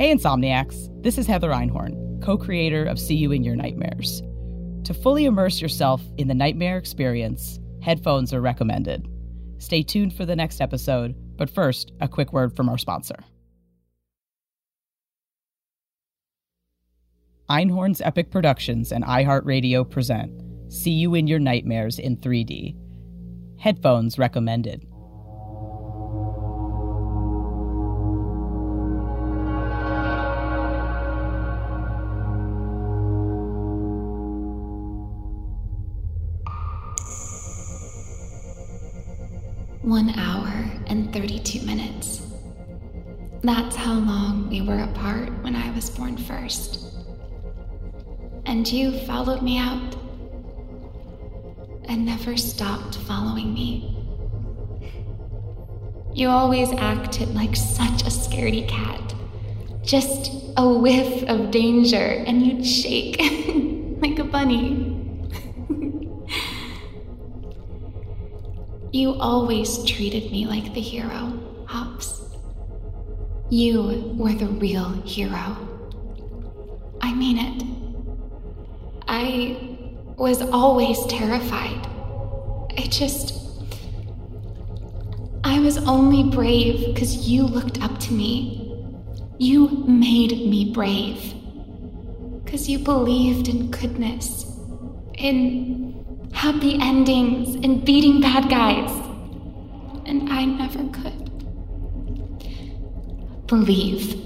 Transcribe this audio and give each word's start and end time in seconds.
Hey, 0.00 0.14
Insomniacs. 0.14 0.88
This 1.02 1.18
is 1.18 1.26
Heather 1.26 1.50
Einhorn, 1.50 2.22
co 2.22 2.38
creator 2.38 2.86
of 2.86 2.98
See 2.98 3.16
You 3.16 3.32
in 3.32 3.44
Your 3.44 3.54
Nightmares. 3.54 4.22
To 4.84 4.94
fully 4.94 5.26
immerse 5.26 5.60
yourself 5.60 6.00
in 6.16 6.26
the 6.26 6.34
nightmare 6.34 6.78
experience, 6.78 7.60
headphones 7.82 8.32
are 8.32 8.40
recommended. 8.40 9.06
Stay 9.58 9.82
tuned 9.82 10.14
for 10.14 10.24
the 10.24 10.34
next 10.34 10.62
episode, 10.62 11.14
but 11.36 11.50
first, 11.50 11.92
a 12.00 12.08
quick 12.08 12.32
word 12.32 12.56
from 12.56 12.70
our 12.70 12.78
sponsor. 12.78 13.16
Einhorn's 17.50 18.00
Epic 18.00 18.30
Productions 18.30 18.92
and 18.92 19.04
iHeartRadio 19.04 19.84
present 19.90 20.32
See 20.72 20.92
You 20.92 21.14
in 21.14 21.26
Your 21.26 21.40
Nightmares 21.40 21.98
in 21.98 22.16
3D. 22.16 22.74
Headphones 23.58 24.18
recommended. 24.18 24.89
One 39.90 40.10
hour 40.10 40.70
and 40.86 41.12
32 41.12 41.66
minutes. 41.66 42.22
That's 43.42 43.74
how 43.74 43.94
long 43.94 44.48
we 44.48 44.62
were 44.62 44.84
apart 44.84 45.32
when 45.42 45.56
I 45.56 45.72
was 45.72 45.90
born 45.90 46.16
first. 46.16 46.94
And 48.46 48.70
you 48.70 48.96
followed 49.00 49.42
me 49.42 49.58
out 49.58 49.96
and 51.86 52.06
never 52.06 52.36
stopped 52.36 52.98
following 52.98 53.52
me. 53.52 53.96
You 56.14 56.28
always 56.28 56.70
acted 56.70 57.34
like 57.34 57.56
such 57.56 58.02
a 58.02 58.12
scaredy 58.14 58.68
cat. 58.68 59.12
Just 59.82 60.52
a 60.56 60.68
whiff 60.68 61.24
of 61.24 61.50
danger, 61.50 62.22
and 62.28 62.46
you'd 62.46 62.64
shake 62.64 63.18
like 64.00 64.20
a 64.20 64.24
bunny. 64.24 64.99
You 68.92 69.14
always 69.14 69.84
treated 69.84 70.32
me 70.32 70.46
like 70.46 70.74
the 70.74 70.80
hero, 70.80 71.38
Hops. 71.66 72.22
You 73.48 74.14
were 74.16 74.32
the 74.32 74.46
real 74.46 74.90
hero. 75.02 75.56
I 77.00 77.14
mean 77.14 77.38
it. 77.38 77.62
I 79.06 79.78
was 80.16 80.42
always 80.42 81.04
terrified. 81.06 81.86
I 82.76 82.86
just. 82.88 83.34
I 85.44 85.60
was 85.60 85.78
only 85.78 86.24
brave 86.30 86.92
because 86.92 87.28
you 87.28 87.44
looked 87.44 87.80
up 87.82 87.98
to 88.00 88.12
me. 88.12 88.86
You 89.38 89.68
made 89.86 90.48
me 90.48 90.72
brave. 90.72 91.34
Because 92.44 92.68
you 92.68 92.78
believed 92.78 93.48
in 93.48 93.70
goodness, 93.70 94.44
in 95.14 95.89
happy 96.32 96.78
endings, 96.80 97.54
and 97.64 97.84
beating 97.84 98.20
bad 98.20 98.48
guys. 98.48 98.90
And 100.06 100.28
I 100.30 100.44
never 100.44 100.84
could. 100.90 101.30
Believe. 103.46 104.16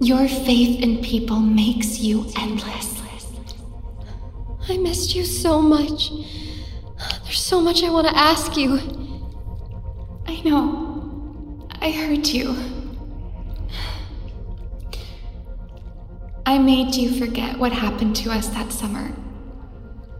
Your 0.00 0.28
faith 0.28 0.82
in 0.82 1.02
people 1.02 1.40
makes 1.40 2.00
you 2.00 2.26
endless. 2.36 2.96
I 4.68 4.76
missed 4.78 5.14
you 5.14 5.24
so 5.24 5.62
much. 5.62 6.10
There's 7.24 7.40
so 7.40 7.60
much 7.60 7.84
I 7.84 7.90
want 7.90 8.08
to 8.08 8.16
ask 8.16 8.56
you. 8.56 8.80
I 10.26 10.40
know. 10.40 11.68
I 11.80 11.92
hurt 11.92 12.34
you. 12.34 12.56
I 16.44 16.58
made 16.58 16.96
you 16.96 17.16
forget 17.16 17.58
what 17.58 17.72
happened 17.72 18.16
to 18.16 18.30
us 18.30 18.48
that 18.48 18.72
summer. 18.72 19.12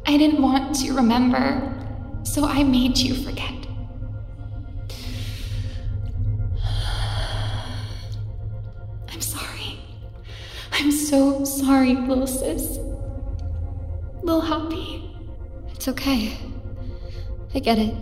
I 0.08 0.16
didn't 0.16 0.40
want 0.40 0.76
to 0.76 0.92
remember, 0.92 1.74
so 2.22 2.44
I 2.44 2.62
made 2.62 2.96
you 2.96 3.14
forget. 3.14 3.52
I'm 9.08 9.20
sorry. 9.20 9.80
I'm 10.72 10.92
so 10.92 11.44
sorry, 11.44 11.94
little 11.94 12.28
sis. 12.28 12.78
Little 14.22 14.40
Hoppy. 14.40 15.10
It's 15.72 15.88
okay. 15.88 16.36
I 17.52 17.58
get 17.58 17.78
it. 17.78 17.94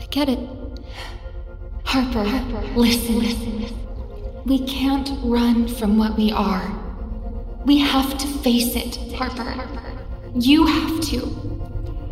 I 0.00 0.06
get 0.06 0.30
it. 0.30 0.38
Harper, 1.84 2.24
Harper 2.24 2.66
listen. 2.74 3.18
listen. 3.18 4.44
We 4.46 4.66
can't 4.66 5.10
run 5.22 5.68
from 5.68 5.98
what 5.98 6.16
we 6.16 6.32
are. 6.32 6.72
We 7.66 7.78
have 7.80 8.16
to 8.16 8.26
face 8.26 8.74
it, 8.76 8.96
Harper. 9.12 9.93
You 10.36 10.66
have 10.66 11.00
to. 11.02 11.18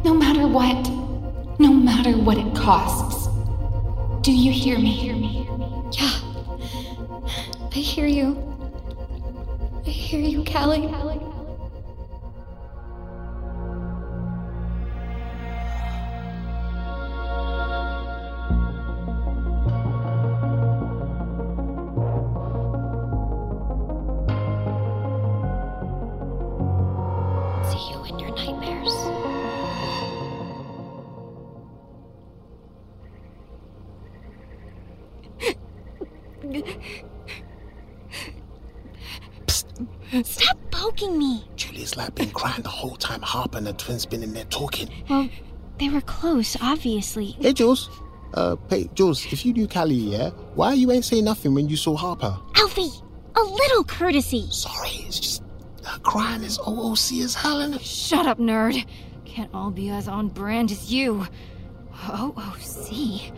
No 0.05 0.15
matter 0.15 0.47
what. 0.47 0.89
No 1.59 1.73
matter 1.73 2.13
what 2.13 2.39
it 2.39 2.55
costs. 2.55 3.29
Do 4.21 4.33
you 4.33 4.53
hear 4.53 4.79
me? 4.79 4.93
Hear 4.93 5.17
me? 5.17 5.49
Yeah. 5.91 6.21
I 7.71 7.75
hear 7.75 8.07
you. 8.07 8.37
I 9.85 9.91
hear 9.91 10.21
you, 10.21 10.45
Callie. 10.45 10.83
See 10.83 11.22
Stop 40.25 40.59
poking 40.71 41.19
me. 41.19 41.45
Julia's 41.57 41.97
like 41.97 42.15
been 42.15 42.31
crying 42.31 42.63
the 42.63 42.69
whole 42.69 42.97
time 42.97 43.23
Harper 43.23 43.57
and 43.59 43.67
the 43.67 43.73
twins 43.73 44.05
been 44.05 44.23
in 44.23 44.35
there 44.35 44.45
talking. 44.45 44.89
Well, 45.09 45.29
they 45.79 45.89
were 45.89 46.03
close, 46.03 46.57
obviously. 46.61 47.37
Hey, 47.41 47.53
Jules. 47.55 47.89
Uh, 48.35 48.57
hey, 48.69 48.89
Jules, 48.95 49.25
if 49.33 49.45
you 49.47 49.53
knew 49.53 49.67
Callie, 49.67 49.95
yeah, 49.95 50.31
why 50.55 50.75
you 50.75 50.91
ain't 50.93 51.05
say 51.05 51.21
nothing 51.21 51.55
when 51.55 51.69
you 51.69 51.77
saw 51.77 51.97
Harper? 51.97 52.39
Alfie, 52.57 52.91
a 53.37 53.41
little 53.41 53.85
courtesy. 53.85 54.47
Sorry, 54.51 54.91
it's 55.07 55.19
just 55.21 55.43
her 55.85 55.99
crying 56.01 56.43
is 56.43 56.59
OOC 56.59 57.25
as 57.25 57.35
hell, 57.35 57.61
and 57.61 57.81
Shut 57.81 58.27
up, 58.27 58.39
nerd. 58.39 58.87
Can't 59.25 59.51
all 59.55 59.71
be 59.71 59.89
as 59.91 60.09
on 60.09 60.29
brand 60.29 60.71
as 60.71 60.93
you. 60.93 61.27
OOC. 62.07 63.33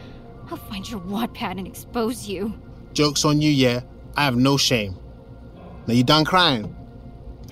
I'll 0.50 0.56
find 0.56 0.88
your 0.88 1.00
Wattpad 1.00 1.58
and 1.58 1.66
expose 1.66 2.28
you. 2.28 2.52
joke's 2.92 3.24
on 3.24 3.40
you, 3.40 3.50
yeah. 3.50 3.80
I 4.16 4.24
have 4.24 4.36
no 4.36 4.56
shame. 4.56 4.96
Now 5.86 5.94
you 5.94 6.04
done 6.04 6.24
crying? 6.24 6.74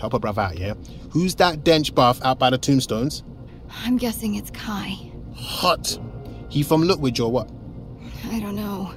Help 0.01 0.15
a 0.15 0.21
bruv 0.21 0.39
out, 0.39 0.59
yeah. 0.59 0.75
Who's 1.11 1.35
that 1.37 1.65
dench 1.65 1.95
buff 1.95 2.21
out 2.23 2.39
by 2.39 2.51
the 2.51 2.59
tombstones? 2.59 3.23
I'm 3.85 3.97
guessing 3.97 4.35
it's 4.35 4.51
Kai. 4.51 4.97
Hot. 5.35 5.99
He 6.49 6.63
from 6.63 6.83
Lookwood 6.83 7.19
or 7.21 7.31
what? 7.31 7.51
I 8.31 8.41
don't 8.41 8.57
know. 8.57 8.93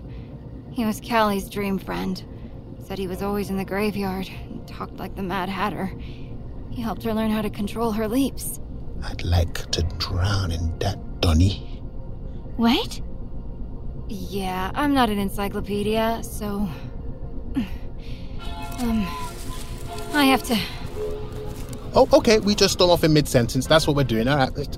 He 0.72 0.85
was 0.85 1.00
Callie's 1.00 1.50
dream 1.50 1.78
friend. 1.78 2.23
Said 2.85 2.97
he 2.97 3.07
was 3.07 3.22
always 3.22 3.50
in 3.50 3.57
the 3.57 3.66
graveyard 3.66 4.29
and 4.50 4.68
talked 4.68 4.97
like 4.97 5.16
the 5.16 5.23
Mad 5.23 5.50
Hatter. 5.50 5.91
He 6.69 6.81
helped 6.81 7.03
her 7.03 7.13
learn 7.13 7.31
how 7.31 7.41
to 7.41 7.50
control 7.50 7.91
her 7.91 8.07
leaps. 8.07 8.59
I'd 9.03 9.23
like 9.23 9.72
to 9.72 9.84
drown 9.97 10.52
in 10.52 10.78
that 10.79 11.00
Donny. 11.22 11.81
What? 12.57 13.02
Yeah, 14.07 14.72
I'm 14.75 14.94
not 14.94 15.09
an 15.09 15.17
encyclopedia, 15.17 16.22
so. 16.23 16.69
Um. 18.79 19.07
I 20.13 20.25
have 20.25 20.43
to. 20.43 20.57
Oh, 21.93 22.07
okay. 22.13 22.39
We 22.39 22.55
just 22.55 22.73
storm 22.73 22.91
off 22.91 23.03
in 23.03 23.13
mid 23.13 23.27
sentence. 23.27 23.67
That's 23.67 23.87
what 23.87 23.95
we're 23.95 24.03
doing. 24.03 24.27
All 24.27 24.37
right. 24.37 24.77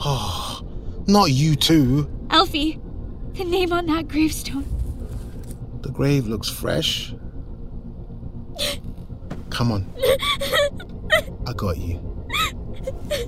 oh, 0.00 0.62
not 1.06 1.30
you 1.30 1.56
too. 1.56 2.08
Alfie, 2.30 2.80
the 3.32 3.44
name 3.44 3.72
on 3.72 3.86
that 3.86 4.08
gravestone. 4.08 4.64
The 5.82 5.90
grave 5.90 6.26
looks 6.26 6.48
fresh. 6.48 7.14
Come 9.50 9.72
on. 9.72 9.86
I 11.46 11.52
got 11.54 11.76
you. 11.78 12.00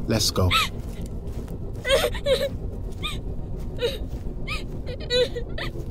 Let's 0.06 0.30
go. 0.30 0.50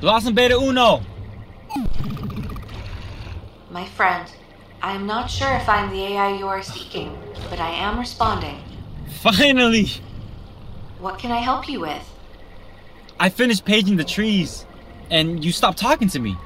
Blossom 0.00 0.32
Beta 0.32 0.56
Uno. 0.56 1.02
My 3.70 3.84
friend, 3.84 4.30
I'm 4.80 5.06
not 5.06 5.28
sure 5.28 5.52
if 5.54 5.68
I'm 5.68 5.90
the 5.90 6.00
AI 6.02 6.36
you 6.38 6.46
are 6.46 6.62
seeking, 6.62 7.18
but 7.50 7.58
I 7.58 7.70
am 7.70 7.98
responding. 7.98 8.62
Finally! 9.20 9.88
What 11.00 11.18
can 11.18 11.32
I 11.32 11.38
help 11.38 11.68
you 11.68 11.80
with? 11.80 12.08
I 13.18 13.28
finished 13.28 13.64
paging 13.64 13.96
the 13.96 14.04
trees, 14.04 14.66
and 15.10 15.44
you 15.44 15.50
stopped 15.50 15.78
talking 15.78 16.08
to 16.10 16.20
me. 16.20 16.36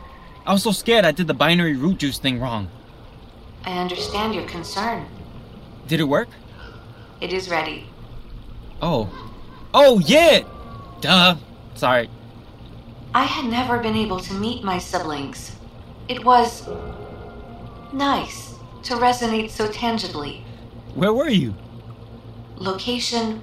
I 0.46 0.54
was 0.54 0.62
so 0.62 0.72
scared 0.72 1.04
I 1.04 1.12
did 1.12 1.26
the 1.26 1.34
binary 1.34 1.76
root 1.76 1.98
juice 1.98 2.18
thing 2.18 2.40
wrong. 2.40 2.70
I 3.64 3.78
understand 3.78 4.34
your 4.34 4.46
concern. 4.46 5.06
Did 5.88 6.00
it 6.00 6.04
work? 6.04 6.28
It 7.20 7.34
is 7.34 7.50
ready. 7.50 7.86
Oh. 8.80 9.10
Oh, 9.74 9.98
yeah! 10.00 10.40
Duh. 11.02 11.36
Sorry. 11.74 12.08
I 13.14 13.24
had 13.24 13.50
never 13.50 13.78
been 13.78 13.96
able 13.96 14.20
to 14.20 14.34
meet 14.34 14.64
my 14.64 14.78
siblings. 14.78 15.52
It 16.08 16.24
was. 16.24 16.68
nice 17.92 18.54
to 18.84 18.94
resonate 18.94 19.50
so 19.50 19.68
tangibly. 19.70 20.44
Where 20.94 21.12
were 21.12 21.28
you? 21.28 21.54
Location. 22.56 23.42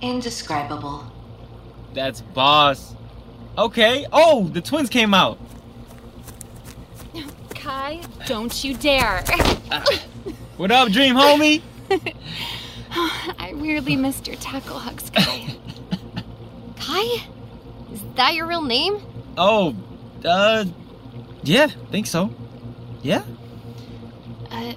indescribable. 0.00 1.04
That's 1.94 2.20
boss. 2.20 2.94
Okay. 3.56 4.06
Oh, 4.12 4.48
the 4.48 4.60
twins 4.60 4.90
came 4.90 5.14
out. 5.14 5.38
Kai, 7.54 8.02
don't 8.26 8.62
you 8.64 8.74
dare. 8.76 9.24
What 10.56 10.70
up, 10.70 10.90
dream 10.90 11.14
homie? 11.16 11.60
I 12.90 13.52
weirdly 13.54 13.94
missed 13.94 14.26
your 14.26 14.36
tackle 14.36 14.78
hugs, 14.78 15.10
Kai. 15.10 15.54
Kai? 16.80 17.26
Is 17.96 18.02
that 18.16 18.34
your 18.34 18.46
real 18.46 18.60
name? 18.60 19.00
Oh, 19.38 19.74
uh, 20.22 20.66
yeah, 21.42 21.68
think 21.90 22.06
so. 22.06 22.30
Yeah? 23.00 23.22
Uh, 24.50 24.74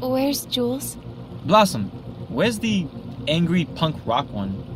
where's 0.00 0.46
Jules? 0.46 0.96
Blossom, 1.44 1.90
where's 2.28 2.58
the 2.58 2.88
angry 3.28 3.66
punk 3.66 3.94
rock 4.04 4.28
one? 4.32 4.66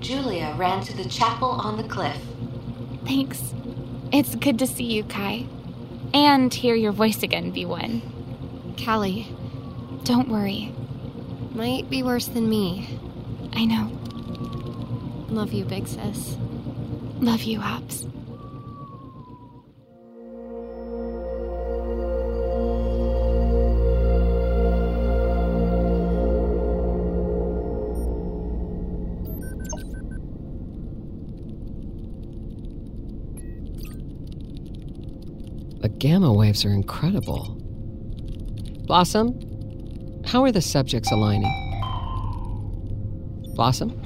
Julia 0.00 0.54
ran 0.56 0.82
to 0.84 0.96
the 0.96 1.06
chapel 1.10 1.50
on 1.50 1.76
the 1.76 1.84
cliff. 1.84 2.16
Thanks. 3.04 3.52
It's 4.10 4.34
good 4.34 4.58
to 4.58 4.66
see 4.66 4.84
you, 4.84 5.04
Kai. 5.04 5.44
And 6.14 6.54
hear 6.54 6.74
your 6.74 6.92
voice 6.92 7.22
again, 7.22 7.52
B1. 7.52 8.82
Callie, 8.82 9.28
don't 10.04 10.28
worry. 10.28 10.74
Might 11.52 11.90
be 11.90 12.02
worse 12.02 12.28
than 12.28 12.48
me. 12.48 12.98
I 13.52 13.66
know. 13.66 13.90
Love 15.28 15.52
you, 15.52 15.66
big 15.66 15.86
sis. 15.86 16.38
Love 17.22 17.42
you, 17.44 17.60
Hops. 17.60 18.04
The 35.80 35.88
gamma 35.88 36.32
waves 36.32 36.64
are 36.64 36.70
incredible. 36.70 37.56
Blossom, 38.86 39.38
how 40.26 40.42
are 40.42 40.50
the 40.50 40.60
subjects 40.60 41.12
aligning? 41.12 41.52
Blossom? 43.54 44.02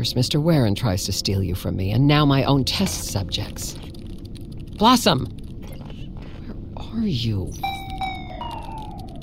Mr. 0.00 0.42
Warren 0.42 0.74
tries 0.74 1.04
to 1.04 1.12
steal 1.12 1.42
you 1.42 1.54
from 1.54 1.76
me, 1.76 1.92
and 1.92 2.06
now 2.06 2.24
my 2.24 2.44
own 2.44 2.64
test 2.64 3.04
subjects. 3.04 3.74
Blossom! 4.76 5.26
Where 6.74 7.02
are 7.02 7.06
you? 7.06 7.52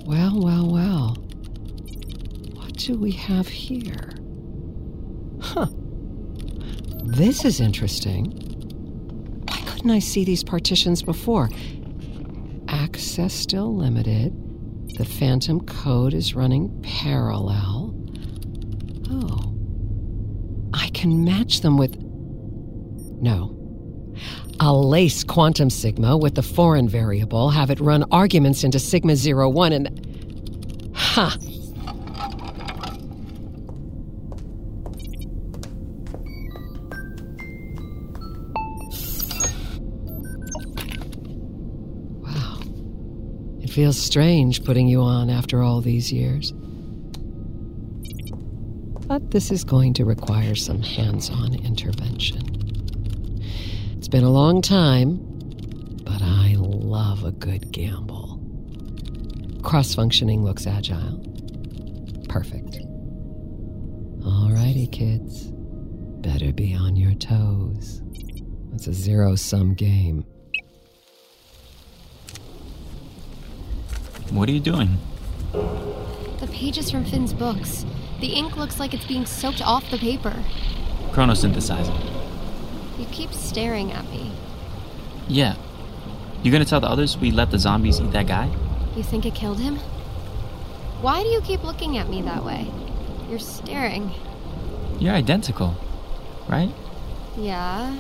Well, 0.06 0.40
well, 0.40 0.72
well. 0.72 1.18
What 2.54 2.74
do 2.78 2.98
we 2.98 3.12
have 3.12 3.48
here? 3.48 4.12
Huh. 5.42 5.68
This 7.04 7.44
is 7.44 7.60
interesting. 7.60 8.32
Why 9.48 9.60
couldn't 9.66 9.92
I 9.92 10.00
see 10.00 10.24
these 10.24 10.44
partitions 10.44 11.02
before? 11.02 11.50
Access 12.68 13.34
still 13.34 13.76
limited. 13.76 14.34
The 14.98 15.06
Phantom 15.06 15.60
code 15.66 16.14
is 16.14 16.36
running 16.36 16.70
parallel. 16.84 17.94
Oh. 19.10 19.57
I 20.88 20.90
can 20.90 21.26
match 21.26 21.60
them 21.60 21.78
with. 21.78 22.02
No. 23.22 23.54
I'll 24.62 24.88
lace 24.88 25.22
quantum 25.22 25.70
sigma 25.70 26.18
with 26.18 26.36
the 26.36 26.42
foreign 26.42 26.88
variable, 26.88 27.50
have 27.50 27.70
it 27.70 27.82
run 27.82 28.06
arguments 28.10 28.64
into 28.64 28.80
sigma 28.80 29.18
zero 29.18 29.50
one, 29.50 29.74
and. 29.74 30.96
Ha! 30.96 31.38
Wow. 42.22 42.60
It 43.60 43.70
feels 43.70 43.98
strange 44.00 44.64
putting 44.64 44.88
you 44.88 45.02
on 45.02 45.30
after 45.30 45.62
all 45.62 45.82
these 45.82 46.14
years. 46.14 46.54
But 49.18 49.32
this 49.32 49.50
is 49.50 49.64
going 49.64 49.96
to 49.96 50.06
require 50.06 50.54
some 50.54 50.84
hands 50.84 51.32
on 51.32 51.56
intervention. 51.66 53.42
It's 53.98 54.08
been 54.08 54.24
a 54.24 54.30
long 54.30 54.62
time, 54.62 55.18
but 56.04 56.22
I 56.22 56.54
love 56.60 57.24
a 57.24 57.32
good 57.32 57.72
gamble. 57.72 58.40
Cross 59.64 59.96
functioning 59.96 60.44
looks 60.44 60.68
agile. 60.68 61.18
Perfect. 62.30 62.78
Alrighty, 64.20 64.92
kids. 64.92 65.48
Better 66.22 66.54
be 66.54 66.76
on 66.76 66.96
your 66.96 67.16
toes. 67.16 68.04
It's 68.76 68.86
a 68.86 68.94
zero 68.94 69.34
sum 69.34 69.74
game. 69.74 70.26
What 74.30 74.48
are 74.48 74.52
you 74.52 74.60
doing? 74.60 75.00
The 76.48 76.54
pages 76.54 76.90
from 76.90 77.04
Finn's 77.04 77.34
books. 77.34 77.86
The 78.22 78.34
ink 78.34 78.56
looks 78.56 78.80
like 78.80 78.94
it's 78.94 79.06
being 79.06 79.26
soaked 79.26 79.62
off 79.62 79.92
the 79.92 79.98
paper. 79.98 80.34
Chronosynthesizing. 81.12 82.00
You 82.98 83.06
keep 83.12 83.34
staring 83.34 83.92
at 83.92 84.10
me. 84.10 84.32
Yeah. 85.28 85.56
You 86.44 86.52
gonna 86.52 86.66
tell 86.66 86.80
the 86.80 86.88
others 86.88 87.18
we 87.18 87.32
let 87.32 87.52
the 87.52 87.60
zombies 87.60 88.00
eat 88.00 88.12
that 88.12 88.28
guy? 88.28 88.50
You 88.96 89.04
think 89.04 89.26
it 89.26 89.36
killed 89.36 89.60
him? 89.60 89.76
Why 91.02 91.22
do 91.22 91.30
you 91.30 91.42
keep 91.42 91.64
looking 91.64 91.98
at 91.98 92.10
me 92.10 92.22
that 92.22 92.46
way? 92.46 92.72
You're 93.30 93.40
staring. 93.40 94.12
You're 95.00 95.14
identical, 95.14 95.76
right? 96.48 96.74
Yeah. 97.36 97.98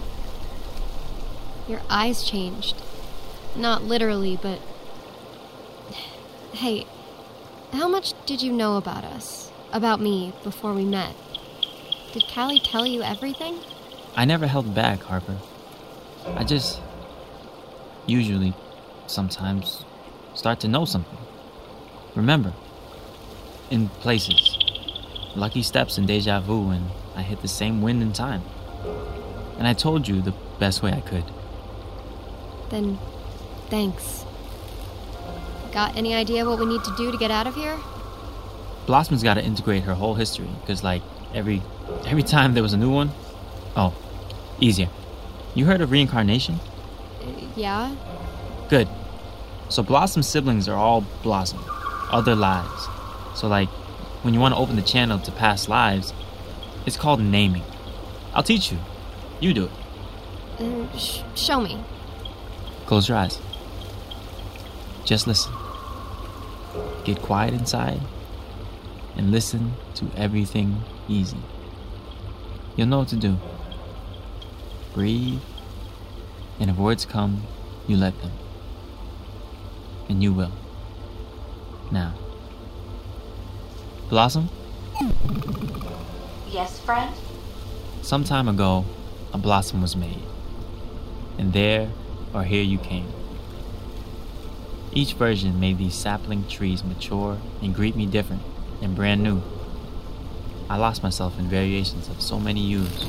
Your 1.68 1.82
eyes 1.89 2.24
changed. 2.24 2.82
Not 3.56 3.84
literally, 3.84 4.39
but. 4.42 4.60
Hey, 6.54 6.88
how 7.71 7.88
much 7.88 8.13
did 8.25 8.41
you 8.41 8.51
know 8.51 8.77
about 8.77 9.03
us? 9.03 9.51
About 9.74 10.00
me 10.00 10.33
before 10.43 10.74
we 10.74 10.86
met? 10.86 11.13
Did 12.13 12.24
Callie 12.33 12.59
tell 12.59 12.86
you 12.86 13.03
everything? 13.03 13.59
I 14.15 14.25
never 14.25 14.47
held 14.47 14.74
back, 14.74 15.01
Harper. 15.03 15.38
I 16.25 16.43
just 16.43 16.81
usually, 18.05 18.53
sometimes, 19.05 19.83
start 20.33 20.59
to 20.62 20.67
know 20.67 20.86
something. 20.86 21.17
Remember, 22.15 22.53
in 23.69 23.89
places, 23.89 24.57
lucky 25.36 25.62
steps 25.62 25.97
and 25.97 26.07
deja 26.07 26.39
vu, 26.39 26.69
and 26.69 26.89
I 27.15 27.21
hit 27.21 27.41
the 27.41 27.47
same 27.47 27.81
wind 27.81 28.01
in 28.01 28.13
time. 28.13 28.41
And 29.57 29.67
I 29.67 29.74
told 29.74 30.07
you 30.07 30.21
the 30.21 30.33
best 30.59 30.81
way 30.81 30.93
I 30.93 31.01
could. 31.01 31.25
Then, 32.69 32.97
thanks. 33.69 34.25
Got 35.74 35.95
any 35.95 36.15
idea 36.15 36.43
what 36.43 36.57
we 36.57 36.65
need 36.65 36.83
to 36.86 36.95
do 36.97 37.12
to 37.12 37.17
get 37.17 37.29
out 37.29 37.45
of 37.45 37.53
here? 37.53 37.77
Blossom's 38.88 39.21
got 39.21 39.36
to 39.36 39.43
integrate 39.43 39.83
her 39.83 39.93
whole 39.93 40.15
history, 40.15 40.47
because 40.62 40.83
like 40.83 41.03
every 41.33 41.62
every 42.05 42.24
time 42.24 42.53
there 42.55 42.63
was 42.63 42.74
a 42.74 42.77
new 42.77 42.89
one. 42.89 43.12
Oh, 43.75 43.93
easier. 44.59 44.89
You 45.53 45.65
heard 45.65 45.81
of 45.81 45.91
reincarnation? 45.91 46.55
Uh, 47.21 47.45
yeah? 47.55 47.95
Good. 48.69 48.88
So 49.69 49.83
Blossom's 49.83 50.27
siblings 50.27 50.67
are 50.67 50.75
all 50.75 51.01
Blossom, 51.21 51.59
other 52.12 52.33
lives. 52.33 52.88
So 53.36 53.47
like, 53.47 53.69
when 54.24 54.33
you 54.33 54.39
want 54.39 54.55
to 54.55 54.59
open 54.59 54.77
the 54.77 54.81
channel 54.81 55.19
to 55.19 55.31
past 55.31 55.69
lives, 55.69 56.13
it's 56.86 56.97
called 56.97 57.19
naming. 57.19 57.63
I'll 58.33 58.41
teach 58.41 58.71
you. 58.71 58.79
You 59.41 59.53
do 59.53 59.65
it. 59.65 59.71
Uh, 60.59 60.97
sh- 60.97 61.21
show 61.36 61.62
me. 61.62 61.83
Close 62.88 63.09
your 63.09 63.17
eyes. 63.17 63.39
Just 65.05 65.27
listen. 65.27 65.53
Get 67.08 67.22
quiet 67.22 67.54
inside 67.54 68.02
and 69.16 69.32
listen 69.32 69.76
to 69.96 70.12
everything 70.18 70.84
easy. 71.08 71.38
You'll 72.76 72.88
know 72.88 73.00
what 73.00 73.08
to 73.08 73.16
do. 73.16 73.38
Breathe, 74.94 75.40
and 76.60 76.70
if 76.70 76.76
words 76.76 77.06
come, 77.06 77.44
you 77.88 77.96
let 77.96 78.22
them. 78.22 78.34
and 80.10 80.22
you 80.22 80.34
will. 80.34 80.52
Now, 81.92 82.14
Blossom? 84.10 84.50
Yes, 86.50 86.80
friend? 86.80 87.14
Some 88.02 88.26
time 88.26 88.48
ago, 88.50 88.84
a 89.34 89.38
blossom 89.38 89.82
was 89.82 89.96
made, 89.96 90.24
and 91.38 91.54
there 91.54 91.90
or 92.34 92.44
here 92.44 92.64
you 92.64 92.78
came. 92.78 93.08
Each 94.94 95.13
version 95.13 95.60
made 95.60 95.77
these 95.77 95.94
sapling 95.94 96.48
trees 96.48 96.84
mature 96.84 97.38
and 97.62 97.75
greet 97.75 97.96
me 97.96 98.06
different 98.06 98.41
and 98.82 98.96
brand 98.96 99.22
new. 99.22 99.41
I 100.70 100.77
lost 100.77 101.03
myself 101.03 101.38
in 101.38 101.48
variations 101.48 102.10
of 102.10 102.22
so 102.22 102.39
many 102.39 102.62
yous. 102.62 103.03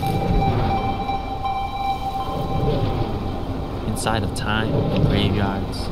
Inside 3.89 4.23
of 4.23 4.35
time 4.37 4.73
and 4.73 5.07
graveyards, 5.07 5.89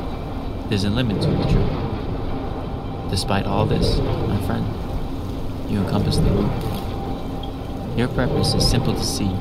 there's 0.69 0.83
a 0.83 0.89
limit 0.89 1.21
to 1.21 1.29
the 1.29 1.43
truth. 1.43 3.09
Despite 3.09 3.45
all 3.45 3.65
this, 3.65 3.97
my 3.99 4.39
friend, 4.45 4.65
you 5.71 5.79
encompass 5.79 6.17
the 6.17 6.29
root. 6.29 7.97
Your 7.97 8.07
purpose 8.09 8.53
is 8.53 8.69
simple 8.69 8.93
to 8.93 9.03
see, 9.03 9.31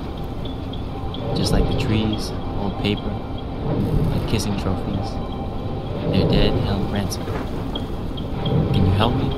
just 1.37 1.53
like 1.53 1.65
the 1.71 1.79
trees, 1.79 2.31
old 2.59 2.81
paper, 2.81 3.11
and 3.11 4.29
kissing 4.31 4.59
trophies. 4.59 5.26
They're 6.13 6.29
dead 6.29 6.53
held 6.65 6.93
ransom. 6.93 7.25
Can 7.25 8.87
you 8.87 8.93
help 8.93 9.15
me? 9.17 9.29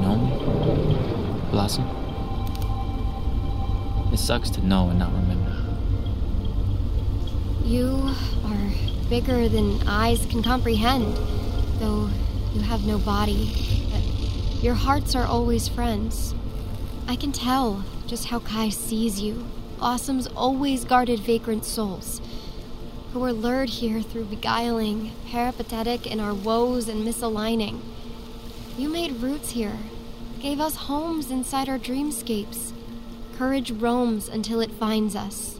Know 0.00 0.16
me? 0.16 1.50
Blossom? 1.50 1.84
It 4.12 4.18
sucks 4.18 4.50
to 4.50 4.66
know 4.66 4.90
and 4.90 4.98
not 4.98 5.12
remember. 5.12 5.56
You 7.64 8.14
are 8.44 8.70
bigger 9.08 9.48
than 9.48 9.80
eyes 9.88 10.26
can 10.26 10.42
comprehend, 10.42 11.16
though 11.78 12.10
you 12.52 12.60
have 12.60 12.84
no 12.86 12.98
body. 12.98 13.50
But 13.90 14.62
your 14.62 14.74
hearts 14.74 15.14
are 15.14 15.24
always 15.24 15.68
friends. 15.68 16.34
I 17.08 17.16
can 17.16 17.32
tell 17.32 17.84
just 18.06 18.26
how 18.26 18.40
Kai 18.40 18.68
sees 18.68 19.20
you. 19.20 19.46
Awesome's 19.80 20.26
always 20.28 20.84
guarded 20.84 21.20
vagrant 21.20 21.64
souls, 21.64 22.20
who 23.12 23.20
were 23.20 23.32
lured 23.32 23.68
here 23.68 24.00
through 24.00 24.24
beguiling, 24.24 25.12
peripatetic 25.30 26.06
in 26.06 26.18
our 26.18 26.32
woes 26.32 26.88
and 26.88 27.06
misaligning. 27.06 27.78
You 28.78 28.88
made 28.88 29.20
roots 29.20 29.50
here, 29.50 29.76
gave 30.40 30.60
us 30.60 30.76
homes 30.76 31.30
inside 31.30 31.68
our 31.68 31.78
dreamscapes. 31.78 32.72
Courage 33.36 33.70
roams 33.70 34.28
until 34.28 34.60
it 34.60 34.70
finds 34.70 35.14
us. 35.14 35.58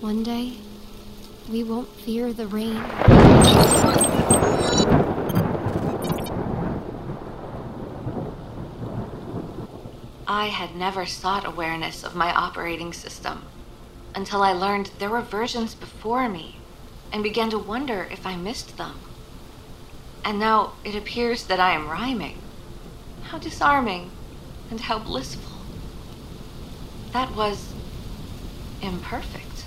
One 0.00 0.24
day, 0.24 0.54
we 1.48 1.62
won't 1.62 1.88
fear 1.88 2.32
the 2.32 2.48
rain. 2.48 2.82
I 10.26 10.46
had 10.46 10.74
never 10.74 11.06
sought 11.06 11.46
awareness 11.46 12.02
of 12.02 12.16
my 12.16 12.34
operating 12.34 12.92
system 12.92 13.44
until 14.16 14.42
I 14.42 14.52
learned 14.52 14.90
there 14.98 15.10
were 15.10 15.20
versions 15.20 15.74
before 15.74 16.26
me 16.28 16.56
and 17.12 17.22
began 17.22 17.50
to 17.50 17.58
wonder 17.58 18.08
if 18.10 18.26
I 18.26 18.34
missed 18.34 18.78
them. 18.78 18.98
And 20.24 20.40
now 20.40 20.72
it 20.82 20.96
appears 20.96 21.44
that 21.44 21.60
I 21.60 21.72
am 21.72 21.88
rhyming. 21.88 22.38
How 23.24 23.38
disarming 23.38 24.10
and 24.70 24.80
how 24.80 24.98
blissful. 24.98 25.58
That 27.12 27.36
was 27.36 27.72
imperfect. 28.82 29.64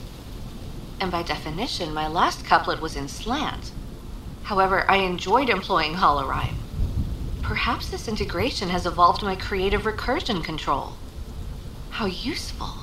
And 0.99 1.11
by 1.11 1.23
definition, 1.23 1.93
my 1.93 2.07
last 2.07 2.43
couplet 2.43 2.81
was 2.81 2.95
in 2.95 3.07
slant. 3.07 3.71
However, 4.43 4.89
I 4.89 4.97
enjoyed 4.97 5.49
employing 5.49 5.93
holorhyme. 5.93 6.55
Perhaps 7.43 7.89
this 7.89 8.07
integration 8.07 8.69
has 8.69 8.85
evolved 8.85 9.21
my 9.21 9.35
creative 9.35 9.83
recursion 9.83 10.43
control. 10.43 10.93
How 11.91 12.07
useful. 12.07 12.78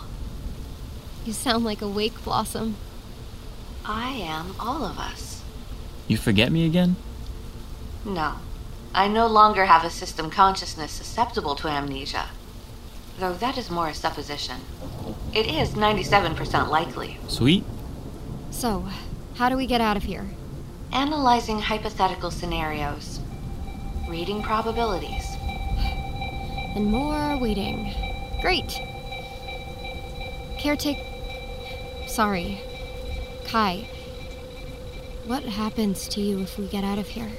You 1.26 1.32
sound 1.32 1.64
like 1.64 1.82
a 1.82 1.88
wake 1.88 2.22
blossom. 2.22 2.76
I 3.84 4.10
am 4.10 4.54
all 4.60 4.84
of 4.84 4.96
us. 4.96 5.42
You 6.06 6.16
forget 6.16 6.52
me 6.52 6.64
again? 6.64 6.94
No. 8.04 8.34
I 8.94 9.08
no 9.08 9.26
longer 9.26 9.64
have 9.64 9.84
a 9.84 9.90
system 9.90 10.30
consciousness 10.30 10.92
susceptible 10.92 11.56
to 11.56 11.66
amnesia. 11.66 12.26
Though 13.18 13.32
that 13.32 13.58
is 13.58 13.72
more 13.72 13.88
a 13.88 13.94
supposition. 13.94 14.60
It 15.34 15.48
is 15.48 15.70
97% 15.70 16.68
likely. 16.68 17.18
Sweet. 17.26 17.64
So, 18.52 18.86
how 19.34 19.48
do 19.48 19.56
we 19.56 19.66
get 19.66 19.80
out 19.80 19.96
of 19.96 20.04
here? 20.04 20.30
Analyzing 20.92 21.58
hypothetical 21.58 22.30
scenarios. 22.30 23.18
Reading 24.08 24.44
probabilities. 24.44 25.26
And 26.76 26.86
more 26.86 27.36
waiting. 27.36 27.92
Great. 28.40 28.78
Caretake. 30.60 31.05
Sorry. 32.16 32.62
Kai. 33.44 33.86
What 35.26 35.42
happens 35.42 36.08
to 36.08 36.22
you 36.22 36.40
if 36.40 36.56
we 36.56 36.66
get 36.66 36.82
out 36.82 36.98
of 36.98 37.08
here? 37.08 37.30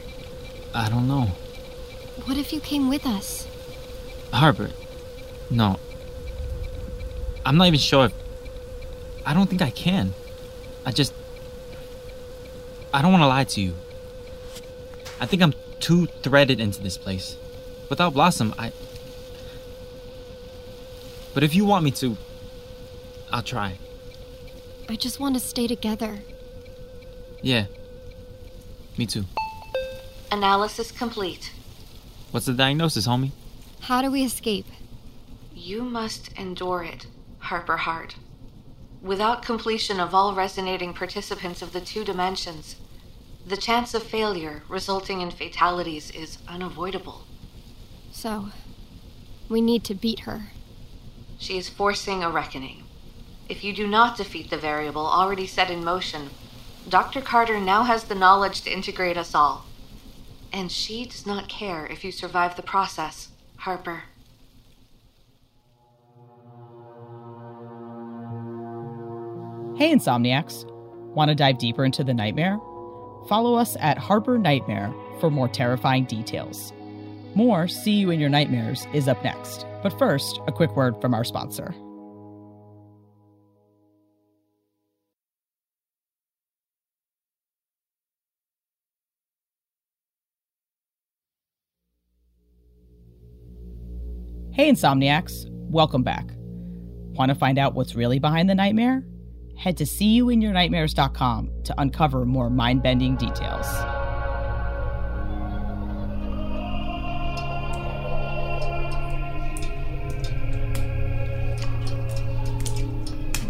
I 0.72 0.88
don't 0.88 1.08
know. 1.08 1.30
What 2.26 2.38
if 2.38 2.54
you 2.54 2.60
came 2.60 2.88
with 2.88 3.04
us? 3.04 3.48
Harper. 4.32 4.70
No. 5.50 5.80
I'm 7.44 7.58
not 7.58 7.66
even 7.66 7.80
sure 7.80 8.06
if. 8.06 8.14
I 9.26 9.34
don't 9.34 9.50
think 9.50 9.64
I 9.64 9.72
can. 9.72 10.14
I 10.86 10.92
just. 10.92 11.12
I 12.94 13.02
don't 13.02 13.12
want 13.12 13.24
to 13.24 13.28
lie 13.28 13.46
to 13.46 13.60
you. 13.60 13.74
I 15.20 15.26
think 15.26 15.42
I'm 15.42 15.56
too 15.80 16.06
threaded 16.22 16.60
into 16.60 16.84
this 16.84 17.00
place. 17.00 17.36
Without 17.90 18.14
Blossom, 18.14 18.54
I. 18.60 18.72
But 21.34 21.42
if 21.42 21.56
you 21.56 21.66
want 21.66 21.84
me 21.84 21.90
to, 21.90 22.16
I'll 23.32 23.42
try. 23.42 23.80
I 24.90 24.96
just 24.96 25.20
want 25.20 25.36
to 25.36 25.40
stay 25.40 25.68
together. 25.68 26.20
Yeah. 27.42 27.66
Me 28.98 29.06
too. 29.06 29.26
Analysis 30.32 30.92
complete. 30.92 31.52
What's 32.32 32.46
the 32.46 32.54
diagnosis, 32.54 33.08
homie? 33.08 33.32
How 33.82 34.02
do 34.02 34.10
we 34.10 34.24
escape? 34.24 34.66
You 35.54 35.84
must 35.84 36.32
endure 36.34 36.84
it, 36.84 37.08
Harper 37.40 37.78
Hart. 37.78 38.16
Without 39.02 39.44
completion 39.44 40.00
of 40.00 40.14
all 40.14 40.34
resonating 40.34 40.94
participants 40.94 41.62
of 41.62 41.74
the 41.74 41.82
two 41.82 42.04
dimensions, 42.04 42.78
the 43.46 43.58
chance 43.58 43.94
of 43.94 44.04
failure 44.04 44.64
resulting 44.68 45.22
in 45.22 45.32
fatalities 45.32 46.12
is 46.12 46.38
unavoidable. 46.48 47.24
So, 48.12 48.50
we 49.48 49.62
need 49.62 49.84
to 49.86 49.96
beat 49.96 50.22
her. 50.22 50.48
She 51.38 51.58
is 51.58 51.70
forcing 51.70 52.24
a 52.24 52.30
reckoning. 52.30 52.84
If 53.50 53.64
you 53.64 53.74
do 53.74 53.88
not 53.88 54.18
defeat 54.18 54.50
the 54.50 54.58
variable 54.58 55.06
already 55.06 55.48
set 55.48 55.72
in 55.72 55.84
motion, 55.84 56.30
Dr. 56.90 57.22
Carter 57.22 57.60
now 57.60 57.84
has 57.84 58.04
the 58.04 58.16
knowledge 58.16 58.62
to 58.62 58.72
integrate 58.72 59.18
us 59.18 59.34
all. 59.34 59.66
And 60.52 60.72
she 60.72 61.06
does 61.06 61.26
not 61.26 61.48
care 61.48 61.86
if 61.86 62.04
you 62.04 62.12
survive 62.12 62.56
the 62.56 62.62
process, 62.62 63.30
Harper. 63.58 64.04
Hey, 69.78 69.94
Insomniacs! 69.94 70.66
Want 71.14 71.30
to 71.30 71.36
dive 71.36 71.58
deeper 71.58 71.86
into 71.86 72.04
the 72.04 72.14
nightmare? 72.14 72.58
Follow 73.30 73.56
us 73.56 73.78
at 73.80 73.98
Harper 73.98 74.38
Nightmare 74.38 74.94
for 75.20 75.30
more 75.30 75.48
terrifying 75.48 76.06
details. 76.06 76.74
More 77.36 77.68
See 77.68 77.92
You 77.92 78.10
in 78.10 78.20
Your 78.20 78.30
Nightmares 78.30 78.88
is 78.94 79.08
up 79.08 79.24
next. 79.24 79.66
But 79.84 79.98
first, 79.98 80.40
a 80.48 80.52
quick 80.52 80.76
word 80.76 81.00
from 81.00 81.14
our 81.14 81.24
sponsor. 81.24 81.76
Hey, 94.58 94.72
Insomniacs! 94.72 95.46
Welcome 95.70 96.02
back. 96.02 96.32
Want 97.14 97.30
to 97.30 97.36
find 97.36 97.60
out 97.60 97.76
what's 97.76 97.94
really 97.94 98.18
behind 98.18 98.50
the 98.50 98.56
nightmare? 98.56 99.06
Head 99.56 99.78
to 99.78 99.84
seeyouinyournightmares.com 99.84 101.52
to 101.66 101.76
uncover 101.80 102.26
more 102.26 102.50
mind 102.50 102.82
bending 102.82 103.16
details. 103.18 103.68
I 103.68 103.88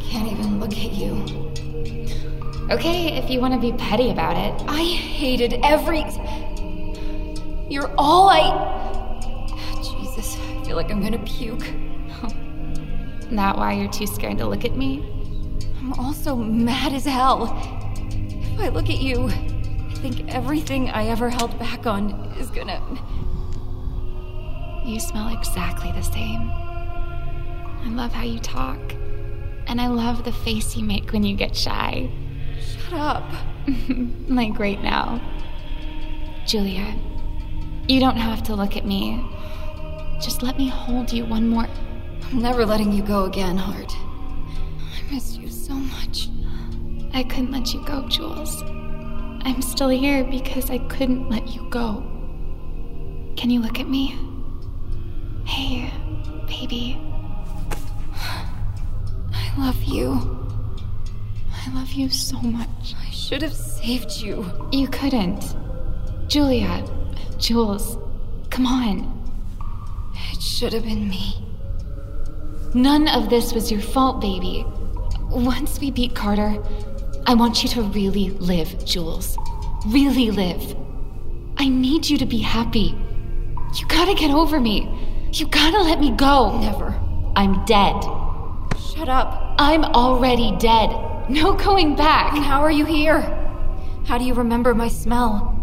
can't 0.02 0.30
even 0.30 0.60
look 0.60 0.74
at 0.74 0.92
you. 0.92 1.14
Okay, 2.70 3.16
if 3.16 3.30
you 3.30 3.40
want 3.40 3.54
to 3.54 3.60
be 3.62 3.72
petty 3.78 4.12
about 4.12 4.36
it. 4.36 4.62
I 4.68 4.84
hated 4.84 5.62
every. 5.64 6.04
You're 7.70 7.96
all 7.98 8.28
I. 8.28 8.77
Like 10.78 10.92
I'm 10.92 11.02
gonna 11.02 11.18
puke. 11.26 11.66
That 13.32 13.58
why 13.58 13.74
you're 13.74 13.92
too 13.92 14.08
scared 14.08 14.38
to 14.38 14.46
look 14.46 14.64
at 14.64 14.78
me? 14.78 15.04
I'm 15.80 15.92
also 15.94 16.34
mad 16.36 16.94
as 16.94 17.04
hell. 17.04 17.60
If 18.54 18.60
I 18.60 18.70
look 18.70 18.90
at 18.90 19.00
you, 19.00 19.28
I 19.28 19.96
think 19.96 20.34
everything 20.34 20.90
I 20.90 21.08
ever 21.08 21.30
held 21.30 21.58
back 21.60 21.88
on 21.88 22.12
is 22.40 22.50
gonna. 22.52 22.80
You 24.86 25.00
smell 25.00 25.36
exactly 25.36 25.92
the 25.92 26.04
same. 26.04 26.50
I 26.50 27.90
love 27.90 28.14
how 28.14 28.24
you 28.24 28.40
talk. 28.40 28.80
And 29.66 29.82
I 29.82 29.88
love 29.88 30.24
the 30.24 30.32
face 30.32 30.78
you 30.78 30.84
make 30.84 31.12
when 31.12 31.24
you 31.24 31.36
get 31.36 31.56
shy. 31.56 32.10
Shut 32.62 32.94
up. 32.94 33.30
like 34.30 34.58
right 34.60 34.82
now. 34.82 35.20
Julia, 36.46 36.96
you 37.90 38.00
don't 38.00 38.18
have 38.18 38.44
to 38.44 38.56
look 38.56 38.78
at 38.78 38.86
me. 38.86 39.26
Just 40.20 40.42
let 40.42 40.58
me 40.58 40.68
hold 40.68 41.12
you 41.14 41.26
one 41.26 41.48
more. 41.48 41.68
I'm 42.24 42.42
never 42.42 42.66
letting 42.66 42.92
you 42.92 43.04
go 43.04 43.26
again, 43.26 43.56
Heart. 43.58 43.94
I 43.96 45.14
miss 45.14 45.38
you 45.38 45.50
so 45.50 45.74
much. 45.74 46.30
I 47.14 47.24
couldn't 47.24 47.52
let 47.52 47.74
you 47.74 47.84
go, 47.86 48.08
Jules. 48.08 48.64
I'm 49.44 49.62
still 49.62 49.90
here 49.90 50.24
because 50.24 50.70
I 50.70 50.80
couldn't 50.80 51.30
let 51.30 51.48
you 51.48 51.68
go. 51.70 52.04
Can 53.38 53.50
you 53.50 53.62
look 53.62 53.80
at 53.80 53.88
me? 53.88 54.18
Hey, 55.46 55.92
baby. 56.48 57.00
I 58.14 59.54
love 59.58 59.82
you. 59.84 60.12
I 61.66 61.74
love 61.74 61.92
you 61.92 62.10
so 62.10 62.40
much. 62.42 62.96
I 63.00 63.10
should 63.12 63.42
have 63.42 63.54
saved 63.54 64.20
you. 64.20 64.46
You 64.72 64.88
couldn't. 64.88 65.56
Julia, 66.28 66.84
Jules, 67.38 67.98
come 68.50 68.66
on. 68.66 69.17
Should 70.48 70.74
have 70.74 70.86
been 70.86 71.08
me. 71.08 71.36
None 72.74 73.08
of 73.10 73.30
this 73.30 73.54
was 73.54 73.70
your 73.70 73.82
fault, 73.82 74.22
baby. 74.22 74.66
Once 75.30 75.80
we 75.80 75.92
beat 75.92 76.16
Carter, 76.16 76.58
I 77.28 77.36
want 77.36 77.62
you 77.62 77.70
to 77.70 77.84
really 77.84 78.30
live, 78.32 78.84
Jules. 78.84 79.38
Really 79.86 80.32
live. 80.32 80.76
I 81.58 81.68
need 81.68 82.10
you 82.10 82.18
to 82.18 82.26
be 82.26 82.40
happy. 82.40 82.96
You 83.76 83.86
gotta 83.88 84.16
get 84.16 84.32
over 84.32 84.60
me. 84.60 84.90
You 85.34 85.48
gotta 85.48 85.80
let 85.82 86.00
me 86.00 86.12
go. 86.12 86.58
Never. 86.60 86.98
I'm 87.36 87.64
dead. 87.66 88.02
Shut 88.80 89.10
up. 89.10 89.56
I'm 89.60 89.84
already 89.84 90.56
dead. 90.58 90.90
No 91.30 91.54
going 91.54 91.96
back. 91.96 92.34
And 92.34 92.44
how 92.44 92.62
are 92.62 92.72
you 92.72 92.86
here? 92.86 93.22
How 94.06 94.18
do 94.18 94.24
you 94.24 94.34
remember 94.34 94.74
my 94.74 94.88
smell? 94.88 95.54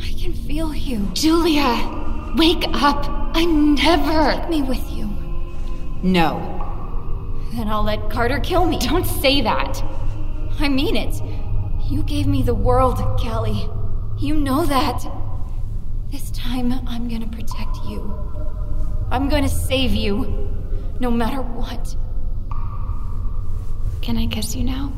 I 0.00 0.10
can 0.18 0.32
feel 0.32 0.74
you. 0.74 1.10
Julia, 1.12 2.32
wake 2.36 2.64
up. 2.72 3.11
I'm 3.34 3.74
never. 3.74 4.32
Take 4.40 4.50
me 4.50 4.62
with 4.62 4.90
you. 4.90 5.06
No. 6.02 6.48
Then 7.54 7.68
I'll 7.68 7.82
let 7.82 8.10
Carter 8.10 8.40
kill 8.40 8.66
me. 8.66 8.78
Don't 8.78 9.06
say 9.06 9.40
that. 9.42 9.82
I 10.58 10.68
mean 10.68 10.96
it. 10.96 11.20
You 11.90 12.02
gave 12.02 12.26
me 12.26 12.42
the 12.42 12.54
world, 12.54 12.98
Callie. 13.18 13.68
You 14.18 14.34
know 14.34 14.64
that. 14.66 15.04
This 16.10 16.30
time, 16.30 16.72
I'm 16.86 17.08
gonna 17.08 17.26
protect 17.26 17.76
you. 17.86 18.02
I'm 19.10 19.28
gonna 19.28 19.48
save 19.48 19.92
you. 19.92 20.48
No 21.00 21.10
matter 21.10 21.42
what. 21.42 21.96
Can 24.02 24.16
I 24.18 24.26
kiss 24.26 24.54
you 24.54 24.64
now? 24.64 24.92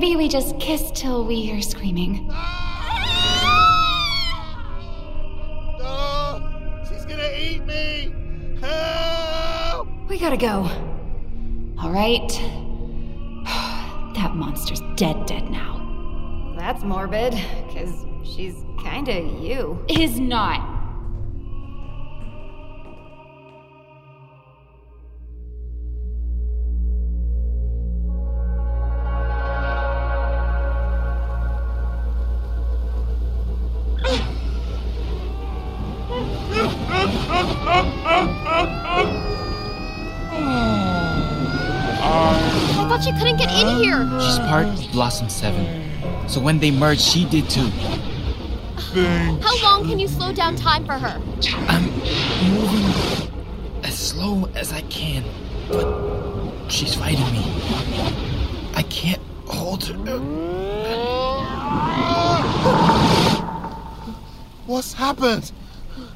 Maybe 0.00 0.16
we 0.16 0.28
just 0.28 0.58
kiss 0.58 0.90
till 0.94 1.26
we 1.26 1.42
hear 1.42 1.60
screaming. 1.60 2.26
No! 5.78 6.40
She's 6.88 7.04
gonna 7.04 7.28
eat 7.38 7.62
me! 7.66 8.14
Help! 8.62 9.88
We 10.08 10.18
gotta 10.18 10.38
go. 10.38 10.70
All 11.78 11.90
right. 11.90 12.28
that 14.14 14.34
monster's 14.34 14.80
dead, 14.96 15.26
dead 15.26 15.50
now. 15.50 16.54
That's 16.58 16.82
morbid, 16.82 17.34
because 17.66 18.06
she's 18.24 18.64
kinda 18.82 19.20
you. 19.20 19.84
Is 19.86 20.18
not. 20.18 20.69
2007. 45.20 46.28
So 46.28 46.40
when 46.40 46.58
they 46.58 46.70
merged, 46.70 47.02
she 47.02 47.24
did 47.24 47.48
too. 47.50 47.68
Thanks. 48.94 49.44
How 49.44 49.62
long 49.62 49.88
can 49.88 49.98
you 49.98 50.08
slow 50.08 50.32
down 50.32 50.56
time 50.56 50.84
for 50.84 50.94
her? 50.94 51.20
I'm 51.68 51.84
moving 52.52 53.34
as 53.84 53.98
slow 53.98 54.48
as 54.54 54.72
I 54.72 54.80
can, 54.82 55.24
but 55.68 56.70
she's 56.70 56.94
fighting 56.94 57.30
me. 57.32 57.44
I 58.74 58.82
can't 58.88 59.22
hold 59.46 59.84
her. 59.84 60.18
What's 64.66 64.92
happened? 64.92 65.52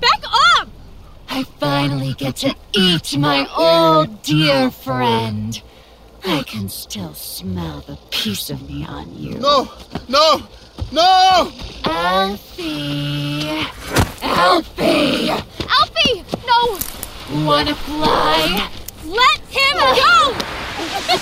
Back 0.00 0.22
off! 0.24 0.68
I 1.28 1.42
finally 1.58 2.14
get 2.14 2.36
to 2.36 2.54
eat 2.72 3.16
my 3.18 3.46
old 3.56 4.22
dear 4.22 4.70
friend. 4.70 5.60
I 6.26 6.42
can 6.42 6.70
still 6.70 7.12
smell 7.12 7.84
the 7.86 7.98
piece 8.10 8.48
of 8.48 8.66
me 8.68 8.84
on 8.86 9.14
you. 9.14 9.38
No! 9.38 9.70
No! 10.08 10.42
No! 10.90 11.52
Alfie! 11.84 13.46
Alfie! 14.22 15.28
Alfie! 15.28 16.24
No! 16.46 16.78
Wanna 17.44 17.74
fly? 17.74 18.70
Let 19.04 19.40
him 19.50 19.76
go! 19.76 20.34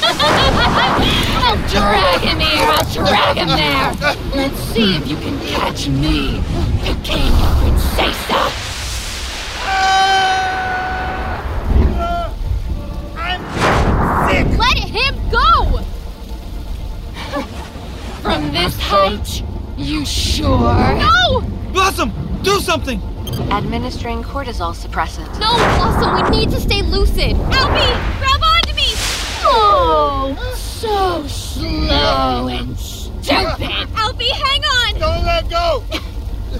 I'll 1.42 1.58
drag 1.68 2.20
him 2.20 2.38
here, 2.38 2.68
I'll 2.68 2.92
drag 2.92 3.36
him 3.38 3.48
there! 3.48 3.92
Let's 4.36 4.60
see 4.72 4.96
if 4.96 5.08
you 5.08 5.16
can 5.16 5.38
catch 5.40 5.88
me, 5.88 6.38
Pequeña 6.84 7.58
Princesa! 7.58 8.71
Him 14.92 15.14
go! 15.30 15.80
From 18.20 18.52
this 18.52 18.78
height, 18.78 19.42
you 19.76 20.04
sure? 20.04 20.94
No! 20.94 21.40
Blossom, 21.72 22.12
do 22.42 22.60
something! 22.60 23.00
Administering 23.50 24.22
cortisol 24.22 24.74
suppressant. 24.74 25.32
No, 25.40 25.54
Blossom, 25.76 26.14
we 26.14 26.38
need 26.38 26.50
to 26.50 26.60
stay 26.60 26.82
lucid. 26.82 27.32
Alfie, 27.32 27.94
grab 28.20 28.42
onto 28.42 28.74
me! 28.74 28.94
Oh, 29.44 30.36
so 30.56 31.26
slow 31.26 32.48
and 32.48 32.78
stupid! 32.78 33.70
Alfie, 33.96 34.30
hang 34.30 34.62
on! 34.62 34.94
Don't 35.00 35.24
let 35.24 35.48
go! 35.48 35.82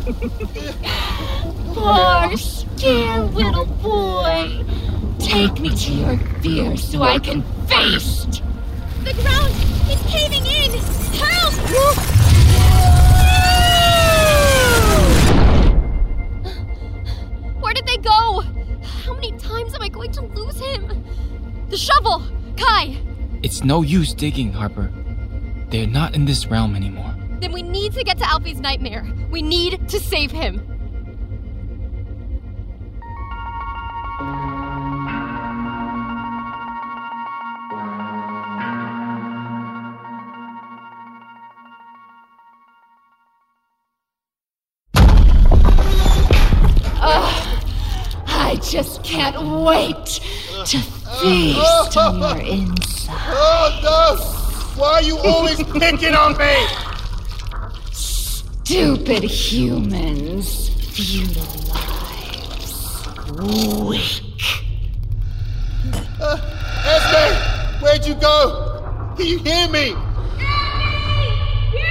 Poor, 1.75 2.37
scared 2.37 3.35
little 3.35 3.67
boy. 3.67 4.65
Take 5.33 5.61
me 5.61 5.71
to 5.71 5.93
your 5.93 6.19
fear 6.43 6.77
so 6.77 7.03
I 7.03 7.19
can 7.19 7.43
face. 7.67 8.27
The 9.03 9.15
ground 9.15 9.55
is 9.89 9.99
caving 10.03 10.45
in! 10.45 10.73
Help! 11.17 11.55
Where 17.63 17.73
did 17.73 17.87
they 17.87 17.97
go? 17.97 18.43
How 18.83 19.15
many 19.15 19.33
times 19.39 19.75
am 19.75 19.81
I 19.81 19.89
going 19.89 20.13
to 20.13 20.21
lose 20.21 20.61
him? 20.61 21.03
The 21.71 21.79
shovel! 21.79 22.23
Kai! 22.59 22.99
It's 23.43 23.65
no 23.65 23.81
use 23.81 24.13
digging, 24.13 24.53
Harper. 24.53 24.93
They're 25.71 25.87
not 25.87 26.15
in 26.15 26.27
this 26.27 26.45
realm 26.49 26.77
anymore. 26.77 27.15
Then 27.41 27.53
we 27.53 27.63
need 27.63 27.95
to 27.95 28.05
get 28.05 28.19
to 28.19 28.31
Alfie's 28.31 28.61
nightmare. 28.61 29.11
We 29.31 29.41
need 29.41 29.89
to 29.89 29.99
save 29.99 30.31
him. 30.31 30.61
Just 48.63 49.03
can't 49.03 49.37
wait 49.65 50.21
to 50.67 50.79
feast 50.79 51.97
on 51.97 52.19
your 52.19 52.39
inside. 52.47 53.17
Oh, 53.35 53.81
no! 53.83 54.81
Why 54.81 54.93
are 54.95 55.03
you 55.03 55.19
always 55.19 55.63
picking 55.79 56.15
on 56.15 56.37
me? 56.39 56.67
Stupid 57.93 59.23
humans. 59.25 60.69
Futile 60.95 61.43
lives. 61.69 63.07
Weak. 63.89 64.23
Uh, 66.21 66.39
Esme! 66.85 67.83
Where'd 67.83 68.07
you 68.07 68.15
go? 68.15 69.15
Can 69.17 69.27
you 69.27 69.39
hear 69.39 69.69
me? 69.69 69.91
Emmy! 69.91 69.99
Yeah! 71.75 71.91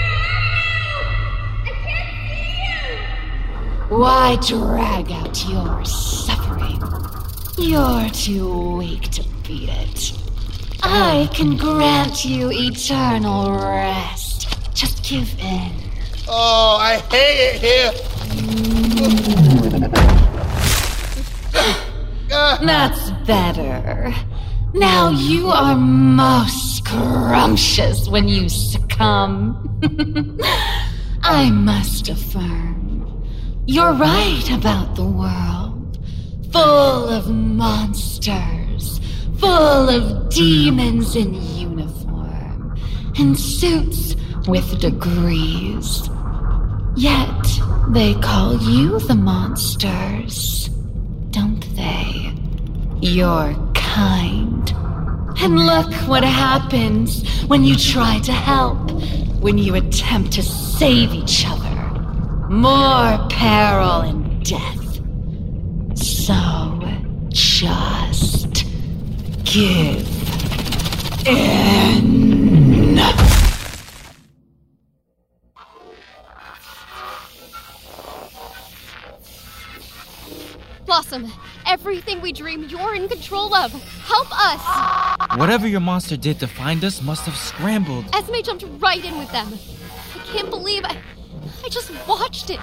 I 1.63 1.71
can't 1.83 2.11
see 2.29 3.91
you! 3.91 3.97
Why 3.97 4.37
drag 4.47 5.11
out 5.11 5.45
your? 5.47 5.83
You're 7.61 8.09
too 8.09 8.77
weak 8.77 9.03
to 9.11 9.23
beat 9.47 9.69
it. 9.69 10.13
I 10.81 11.29
can 11.31 11.57
grant 11.57 12.25
you 12.25 12.49
eternal 12.51 13.51
rest. 13.51 14.47
Just 14.73 15.03
give 15.07 15.39
in. 15.39 15.71
Oh, 16.27 16.77
I 16.81 16.97
hate 17.11 17.39
it 17.53 17.61
here. 17.61 17.91
That's 22.65 23.11
better. 23.27 24.11
Now 24.73 25.11
you 25.11 25.49
are 25.49 25.75
most 25.75 26.77
scrumptious 26.77 28.09
when 28.09 28.27
you 28.27 28.49
succumb. 28.49 29.79
I 31.23 31.51
must 31.51 32.09
affirm, 32.09 33.23
you're 33.67 33.93
right 33.93 34.49
about 34.51 34.95
the 34.95 35.05
world. 35.05 35.70
Full 36.51 37.09
of 37.09 37.29
monsters, 37.29 38.99
full 39.39 39.89
of 39.89 40.29
demons 40.29 41.15
in 41.15 41.33
uniform, 41.33 42.75
in 43.17 43.35
suits 43.35 44.15
with 44.47 44.79
degrees. 44.79 46.09
Yet 46.97 47.45
they 47.89 48.15
call 48.15 48.57
you 48.57 48.99
the 48.99 49.15
monsters, 49.15 50.67
don't 51.29 51.65
they? 51.75 52.33
You're 52.99 53.55
kind. 53.73 54.69
And 55.39 55.65
look 55.65 55.93
what 56.07 56.23
happens 56.23 57.25
when 57.43 57.63
you 57.63 57.75
try 57.77 58.19
to 58.19 58.33
help, 58.33 58.91
when 59.39 59.57
you 59.57 59.75
attempt 59.75 60.33
to 60.33 60.43
save 60.43 61.13
each 61.13 61.45
other. 61.47 62.49
More 62.49 63.25
peril 63.29 64.01
and 64.01 64.45
death. 64.45 64.80
So 66.21 66.79
just 67.29 68.65
give 69.43 70.05
in. 71.27 72.99
Blossom, 80.85 81.31
everything 81.65 82.21
we 82.21 82.31
dream 82.31 82.65
you're 82.69 82.93
in 82.93 83.09
control 83.09 83.55
of. 83.55 83.71
Help 84.03 84.27
us! 84.31 85.39
Whatever 85.39 85.67
your 85.67 85.79
monster 85.79 86.17
did 86.17 86.39
to 86.41 86.47
find 86.47 86.83
us 86.83 87.01
must 87.01 87.25
have 87.25 87.35
scrambled. 87.35 88.05
Esme 88.13 88.43
jumped 88.43 88.65
right 88.77 89.03
in 89.03 89.17
with 89.17 89.31
them. 89.31 89.47
I 90.13 90.19
can't 90.31 90.51
believe 90.51 90.85
I. 90.85 90.97
I 91.63 91.69
just 91.69 91.91
watched 92.07 92.49
it. 92.49 92.59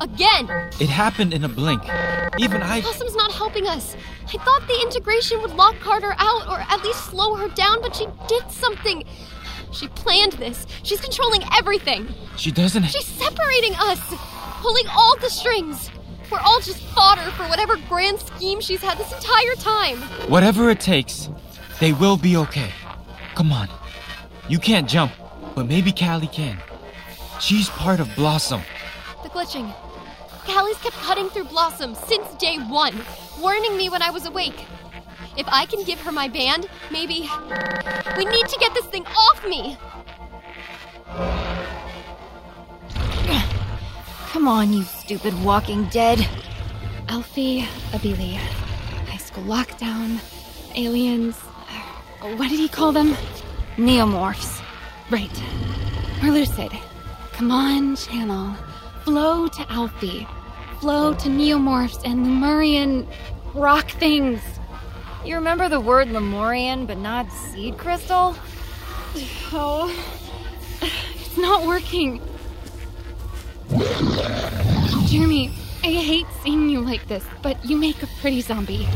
Again! 0.00 0.48
It 0.80 0.88
happened 0.88 1.32
in 1.32 1.44
a 1.44 1.48
blink. 1.48 1.82
Even 2.38 2.62
I. 2.62 2.80
Blossom's 2.80 3.14
not 3.14 3.32
helping 3.32 3.66
us. 3.66 3.96
I 4.26 4.38
thought 4.38 4.66
the 4.66 4.80
integration 4.82 5.40
would 5.42 5.52
lock 5.52 5.78
Carter 5.80 6.14
out 6.18 6.48
or 6.48 6.60
at 6.60 6.82
least 6.82 7.06
slow 7.06 7.34
her 7.34 7.48
down, 7.48 7.80
but 7.82 7.94
she 7.94 8.06
did 8.28 8.50
something. 8.50 9.04
She 9.72 9.88
planned 9.88 10.32
this. 10.32 10.66
She's 10.82 11.00
controlling 11.00 11.42
everything. 11.56 12.08
She 12.36 12.50
doesn't. 12.50 12.84
She's 12.84 13.06
separating 13.06 13.74
us, 13.76 14.00
pulling 14.60 14.86
all 14.88 15.16
the 15.18 15.30
strings. 15.30 15.90
We're 16.30 16.40
all 16.40 16.60
just 16.60 16.82
fodder 16.88 17.30
for 17.32 17.44
whatever 17.44 17.76
grand 17.88 18.20
scheme 18.20 18.60
she's 18.60 18.80
had 18.80 18.98
this 18.98 19.12
entire 19.12 19.54
time. 19.56 19.98
Whatever 20.28 20.70
it 20.70 20.80
takes, 20.80 21.28
they 21.80 21.92
will 21.92 22.16
be 22.16 22.36
okay. 22.36 22.70
Come 23.34 23.52
on. 23.52 23.68
You 24.48 24.58
can't 24.58 24.88
jump, 24.88 25.12
but 25.54 25.66
maybe 25.66 25.92
Callie 25.92 26.26
can. 26.26 26.58
She's 27.40 27.70
part 27.70 28.00
of 28.00 28.14
Blossom. 28.14 28.60
The 29.22 29.30
glitching. 29.30 29.74
Callie's 30.44 30.76
kept 30.78 30.96
cutting 30.96 31.28
through 31.30 31.44
Blossom 31.44 31.94
since 31.94 32.34
day 32.34 32.56
one, 32.58 32.94
warning 33.40 33.76
me 33.76 33.88
when 33.88 34.02
I 34.02 34.10
was 34.10 34.26
awake. 34.26 34.66
If 35.36 35.46
I 35.48 35.64
can 35.64 35.82
give 35.84 36.00
her 36.02 36.12
my 36.12 36.28
band, 36.28 36.68
maybe. 36.90 37.28
We 38.16 38.24
need 38.24 38.46
to 38.46 38.58
get 38.58 38.74
this 38.74 38.86
thing 38.86 39.06
off 39.06 39.46
me! 39.46 39.76
Come 44.32 44.46
on, 44.46 44.72
you 44.72 44.82
stupid 44.82 45.34
walking 45.42 45.84
dead. 45.86 46.26
Alfie, 47.08 47.62
Abili. 47.92 48.34
High 49.08 49.16
school 49.16 49.44
lockdown. 49.44 50.20
Aliens. 50.76 51.36
What 52.36 52.48
did 52.48 52.58
he 52.58 52.68
call 52.68 52.92
them? 52.92 53.16
Neomorphs. 53.76 54.62
Right. 55.10 55.42
Or 56.22 56.30
lucid. 56.30 56.70
Come 57.40 57.52
on, 57.52 57.96
channel. 57.96 58.54
Flow 59.04 59.48
to 59.48 59.72
Alfie. 59.72 60.28
Flow 60.78 61.14
to 61.14 61.28
neomorphs 61.30 61.98
and 62.04 62.22
Lemurian 62.22 63.08
rock 63.54 63.90
things. 63.92 64.42
You 65.24 65.36
remember 65.36 65.70
the 65.70 65.80
word 65.80 66.10
Lemurian, 66.10 66.84
but 66.84 66.98
not 66.98 67.32
seed 67.32 67.78
crystal? 67.78 68.36
Oh. 69.54 69.88
It's 71.14 71.38
not 71.38 71.66
working. 71.66 72.20
Jeremy, 75.06 75.50
I 75.82 75.92
hate 75.92 76.26
seeing 76.42 76.68
you 76.68 76.82
like 76.82 77.08
this, 77.08 77.24
but 77.40 77.64
you 77.64 77.78
make 77.78 78.02
a 78.02 78.06
pretty 78.20 78.42
zombie. 78.42 78.86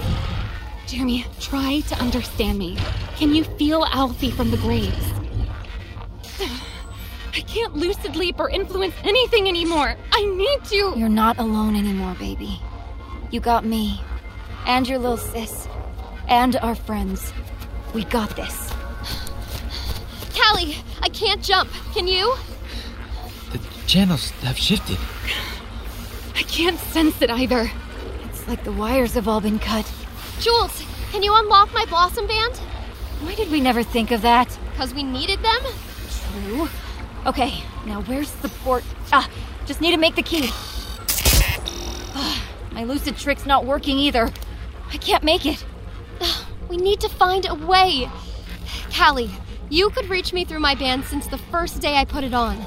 Jeremy, 0.86 1.24
try 1.40 1.80
to 1.88 1.94
understand 1.98 2.58
me. 2.58 2.76
Can 3.16 3.34
you 3.34 3.44
feel 3.44 3.86
Alfie 3.86 4.30
from 4.30 4.50
the 4.50 4.58
graves? 4.58 5.12
Oh, 6.40 6.73
I 7.34 7.40
can't 7.40 7.74
lucid 7.74 8.14
leap 8.14 8.38
or 8.38 8.48
influence 8.48 8.94
anything 9.02 9.48
anymore. 9.48 9.96
I 10.12 10.24
need 10.24 10.64
to. 10.70 10.94
You're 10.96 11.08
not 11.08 11.38
alone 11.38 11.74
anymore, 11.74 12.14
baby. 12.18 12.60
You 13.30 13.40
got 13.40 13.64
me, 13.64 14.00
and 14.66 14.88
your 14.88 14.98
little 14.98 15.16
sis, 15.16 15.66
and 16.28 16.54
our 16.56 16.76
friends. 16.76 17.32
We 17.92 18.04
got 18.04 18.36
this. 18.36 18.72
Callie, 20.36 20.76
I 21.02 21.08
can't 21.08 21.42
jump. 21.42 21.70
Can 21.92 22.06
you? 22.06 22.36
The 23.50 23.60
channels 23.86 24.30
have 24.42 24.56
shifted. 24.56 24.98
I 26.36 26.42
can't 26.42 26.78
sense 26.78 27.20
it 27.20 27.30
either. 27.30 27.70
It's 28.24 28.46
like 28.46 28.62
the 28.62 28.72
wires 28.72 29.14
have 29.14 29.26
all 29.26 29.40
been 29.40 29.58
cut. 29.58 29.92
Jules, 30.40 30.84
can 31.10 31.22
you 31.22 31.34
unlock 31.34 31.72
my 31.74 31.84
Blossom 31.86 32.26
Band? 32.26 32.56
Why 33.22 33.34
did 33.34 33.50
we 33.50 33.60
never 33.60 33.82
think 33.82 34.10
of 34.12 34.22
that? 34.22 34.56
Because 34.72 34.94
we 34.94 35.02
needed 35.02 35.40
them? 35.42 35.62
True. 36.32 36.68
Okay, 37.26 37.62
now 37.86 38.02
where's 38.02 38.30
the 38.36 38.48
port? 38.48 38.84
Ah, 39.12 39.28
just 39.66 39.80
need 39.80 39.92
to 39.92 39.96
make 39.96 40.14
the 40.14 40.22
key. 40.22 40.50
My 42.72 42.84
lucid 42.84 43.16
trick's 43.16 43.46
not 43.46 43.64
working 43.64 43.98
either. 43.98 44.30
I 44.92 44.96
can't 44.98 45.24
make 45.24 45.46
it. 45.46 45.64
We 46.68 46.76
need 46.76 47.00
to 47.00 47.08
find 47.08 47.46
a 47.48 47.54
way. 47.54 48.10
Callie, 48.94 49.30
you 49.70 49.90
could 49.90 50.10
reach 50.10 50.32
me 50.32 50.44
through 50.44 50.60
my 50.60 50.74
band 50.74 51.04
since 51.04 51.26
the 51.26 51.38
first 51.38 51.80
day 51.80 51.96
I 51.96 52.04
put 52.04 52.24
it 52.24 52.34
on. 52.34 52.58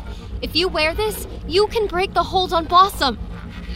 If 0.41 0.55
you 0.55 0.67
wear 0.67 0.93
this, 0.93 1.27
you 1.47 1.67
can 1.67 1.87
break 1.87 2.13
the 2.13 2.23
hold 2.23 2.53
on 2.53 2.65
Blossom. 2.65 3.19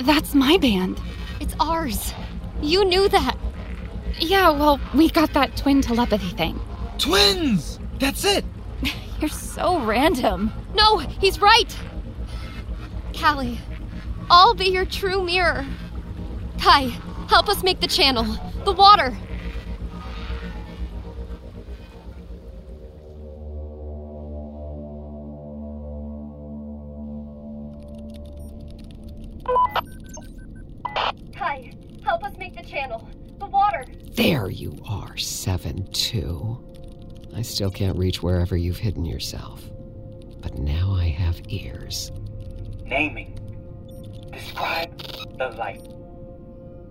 That's 0.01 0.33
my 0.33 0.57
band. 0.57 1.01
It's 1.39 1.55
ours. 1.59 2.13
You 2.61 2.85
knew 2.85 3.07
that. 3.09 3.37
Yeah, 4.19 4.49
well, 4.51 4.79
we 4.93 5.09
got 5.09 5.33
that 5.33 5.55
twin 5.57 5.81
telepathy 5.81 6.29
thing. 6.29 6.59
Twins! 6.97 7.79
That's 7.99 8.23
it! 8.25 8.45
You're 9.21 9.29
so 9.29 9.79
random. 9.79 10.51
No, 10.73 10.97
he's 10.97 11.39
right. 11.39 11.77
Callie, 13.15 13.59
I'll 14.31 14.55
be 14.55 14.65
your 14.65 14.85
true 14.85 15.23
mirror. 15.23 15.63
Kai, 16.59 16.91
help 17.29 17.47
us 17.47 17.61
make 17.61 17.79
the 17.79 17.87
channel. 17.87 18.25
The 18.65 18.71
water. 18.71 19.15
Kai, 31.35 31.73
help 32.03 32.23
us 32.23 32.35
make 32.39 32.55
the 32.55 32.63
channel. 32.63 33.07
The 33.37 33.45
water. 33.45 33.85
There 34.15 34.49
you 34.49 34.75
are, 34.83 35.15
7 35.15 35.85
2. 35.91 36.70
I 37.35 37.41
still 37.41 37.71
can't 37.71 37.97
reach 37.97 38.21
wherever 38.21 38.55
you've 38.57 38.77
hidden 38.77 39.05
yourself. 39.05 39.63
But 40.41 40.57
now 40.57 40.93
I 40.93 41.05
have 41.07 41.39
ears. 41.49 42.11
Naming. 42.85 43.37
Describe 44.31 44.97
the 45.37 45.49
light. 45.57 45.83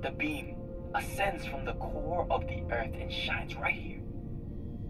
The 0.02 0.10
beam 0.10 0.56
ascends 0.94 1.46
from 1.46 1.64
the 1.64 1.74
core 1.74 2.26
of 2.30 2.46
the 2.46 2.62
earth 2.72 2.94
and 2.98 3.12
shines 3.12 3.54
right 3.56 3.74
here. 3.74 3.98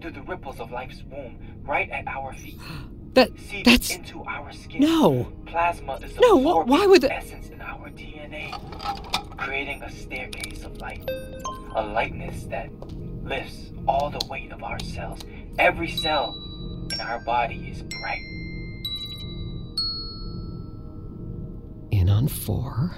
Through 0.00 0.12
the 0.12 0.22
ripples 0.22 0.60
of 0.60 0.70
life's 0.70 1.02
womb, 1.10 1.38
right 1.62 1.90
at 1.90 2.06
our 2.06 2.32
feet. 2.34 2.58
That 3.14 3.30
that's 3.64 3.90
into 3.90 4.22
our 4.22 4.52
skin. 4.52 4.82
no. 4.82 5.32
Plasma 5.44 5.94
is 5.96 6.16
No, 6.20 6.38
wh- 6.38 6.68
why 6.68 6.86
would 6.86 7.00
the- 7.00 7.12
essence 7.12 7.48
in 7.48 7.60
our 7.60 7.90
DNA, 7.90 8.52
creating 9.36 9.82
a 9.82 9.90
staircase 9.90 10.62
of 10.62 10.76
light, 10.78 11.02
a 11.74 11.82
lightness 11.84 12.44
that 12.44 12.70
lifts 13.24 13.72
all 13.88 14.10
the 14.10 14.24
weight 14.28 14.52
of 14.52 14.62
our 14.62 14.78
cells. 14.78 15.18
Every 15.58 15.88
cell 15.88 16.34
in 16.92 17.00
our 17.00 17.20
body 17.20 17.70
is 17.70 17.82
bright. 17.82 18.22
In 21.90 22.08
on 22.08 22.28
four. 22.28 22.96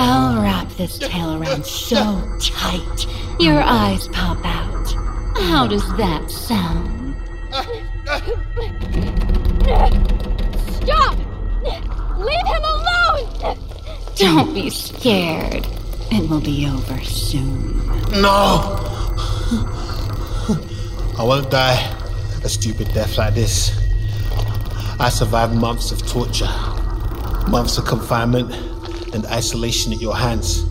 I'll 0.00 0.40
wrap 0.42 0.68
this 0.70 0.98
tail 0.98 1.40
around 1.42 1.64
so 1.64 2.38
tight, 2.40 3.06
your 3.40 3.60
eyes 3.62 4.08
pop 4.08 4.38
out. 4.44 4.92
How 5.36 5.66
does 5.66 5.86
that 5.96 6.30
sound? 6.30 7.14
Stop! 10.82 11.16
Leave 12.18 12.46
him 12.46 12.62
alone! 12.64 13.58
Don't 14.16 14.52
be 14.54 14.70
scared. 14.70 15.66
It 16.10 16.28
will 16.28 16.40
be 16.40 16.66
over 16.66 17.00
soon. 17.04 17.86
No! 18.20 18.76
I 21.18 21.22
won't 21.22 21.50
die 21.50 21.76
a 22.42 22.48
stupid 22.48 22.88
death 22.94 23.18
like 23.18 23.34
this. 23.34 23.70
I 24.98 25.10
survived 25.10 25.54
months 25.54 25.92
of 25.92 26.04
torture, 26.06 26.50
months 27.48 27.78
of 27.78 27.84
confinement 27.84 28.52
and 29.14 29.24
isolation 29.26 29.92
at 29.92 30.00
your 30.00 30.16
hands. 30.16 30.64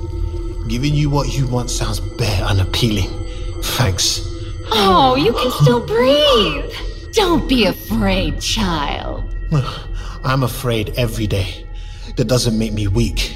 Giving 0.67 0.93
you 0.93 1.09
what 1.09 1.29
you 1.29 1.47
want 1.47 1.69
sounds 1.69 1.99
bare 1.99 2.43
unappealing. 2.43 3.09
Thanks. 3.63 4.21
Oh, 4.71 5.15
you 5.15 5.31
can 5.31 5.51
still 5.51 5.85
breathe. 5.85 6.73
Don't 7.13 7.47
be 7.47 7.65
afraid, 7.65 8.41
child. 8.41 9.33
I'm 10.23 10.43
afraid 10.43 10.93
every 10.97 11.25
day. 11.25 11.65
That 12.17 12.25
doesn't 12.25 12.57
make 12.57 12.73
me 12.73 12.87
weak. 12.87 13.35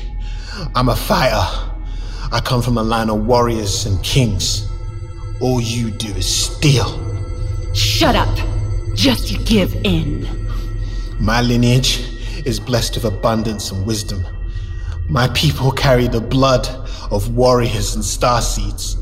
I'm 0.76 0.89
a 0.89 0.96
fighter. 0.96 1.72
I 2.34 2.41
come 2.44 2.62
from 2.62 2.78
a 2.78 2.84
line 2.84 3.10
of 3.10 3.26
warriors 3.26 3.86
and 3.86 4.04
kings. 4.04 4.67
All 5.39 5.62
you 5.62 5.89
do 5.89 6.10
is 6.15 6.28
steal. 6.28 7.00
Shut 7.74 8.15
up. 8.15 8.38
Just 8.94 9.46
give 9.46 9.74
in. 9.86 10.28
My 11.20 11.41
lineage 11.41 12.02
is 12.46 12.60
blessed 12.60 12.96
with 12.96 13.06
abundance 13.06 13.72
and 13.72 13.86
wisdom. 13.86 14.26
My 15.12 15.28
people 15.34 15.71
carry 15.74 16.08
the 16.08 16.21
blood 16.21 16.65
of 17.12 17.36
warriors 17.36 17.95
and 17.95 18.04
starseeds. 18.04 18.95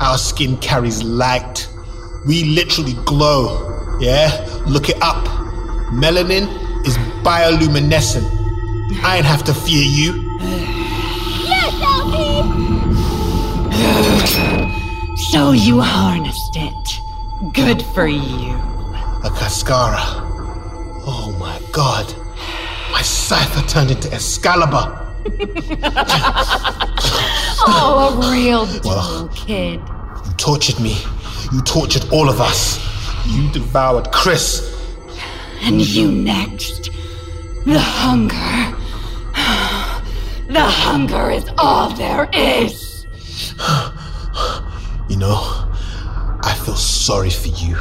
Our 0.00 0.16
skin 0.16 0.58
carries 0.58 1.02
light. 1.02 1.68
We 2.24 2.44
literally 2.44 2.92
glow. 3.04 3.98
Yeah? 3.98 4.30
Look 4.68 4.88
it 4.88 4.96
up. 5.02 5.24
Melanin 5.90 6.46
is 6.86 6.96
bioluminescent. 7.24 8.22
I 9.02 9.16
ain't 9.16 9.26
have 9.26 9.42
to 9.42 9.52
fear 9.54 9.82
you. 9.82 10.22
Yes, 11.42 11.82
Alfie! 13.82 15.16
So 15.32 15.50
you 15.50 15.80
harnessed 15.80 16.54
it. 16.54 17.00
Good 17.52 17.82
for 17.86 18.06
you. 18.06 18.54
A 19.24 19.30
Cascara. 19.36 19.98
Oh 21.08 21.36
my 21.40 21.60
god. 21.72 22.06
My 22.92 23.02
cipher 23.02 23.66
turned 23.68 23.90
into 23.90 24.12
Excalibur. 24.14 25.05
Oh, 27.68 28.20
a 28.22 28.32
real 28.32 28.64
Well. 28.84 29.28
kid. 29.34 29.80
You 29.80 30.32
tortured 30.36 30.78
me. 30.78 30.96
You 31.52 31.60
tortured 31.62 32.04
all 32.12 32.28
of 32.28 32.40
us. 32.40 32.78
You 33.26 33.50
devoured 33.50 34.12
Chris. 34.12 34.62
And 35.62 35.80
you 35.80 36.12
next. 36.12 36.90
The 37.64 37.78
hunger. 37.80 38.76
The 40.48 40.60
hunger 40.62 41.30
is 41.30 41.44
all 41.58 41.90
there 41.90 42.28
is. 42.32 43.04
You 45.08 45.16
know, 45.16 45.36
I 46.42 46.52
feel 46.64 46.74
sorry 46.74 47.30
for 47.30 47.46
you. 47.48 47.76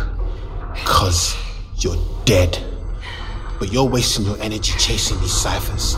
Cause 0.85 1.35
you're 1.77 1.97
dead. 2.25 2.59
But 3.59 3.71
you're 3.71 3.85
wasting 3.85 4.25
your 4.25 4.37
energy 4.39 4.73
chasing 4.77 5.19
these 5.19 5.33
ciphers. 5.33 5.95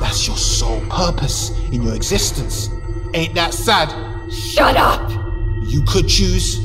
That's 0.00 0.26
your 0.26 0.36
sole 0.36 0.80
purpose 0.88 1.50
in 1.72 1.82
your 1.82 1.94
existence. 1.94 2.68
Ain't 3.14 3.34
that 3.34 3.54
sad? 3.54 3.88
Shut 4.30 4.76
up! 4.76 5.10
You 5.62 5.82
could 5.86 6.08
choose. 6.08 6.58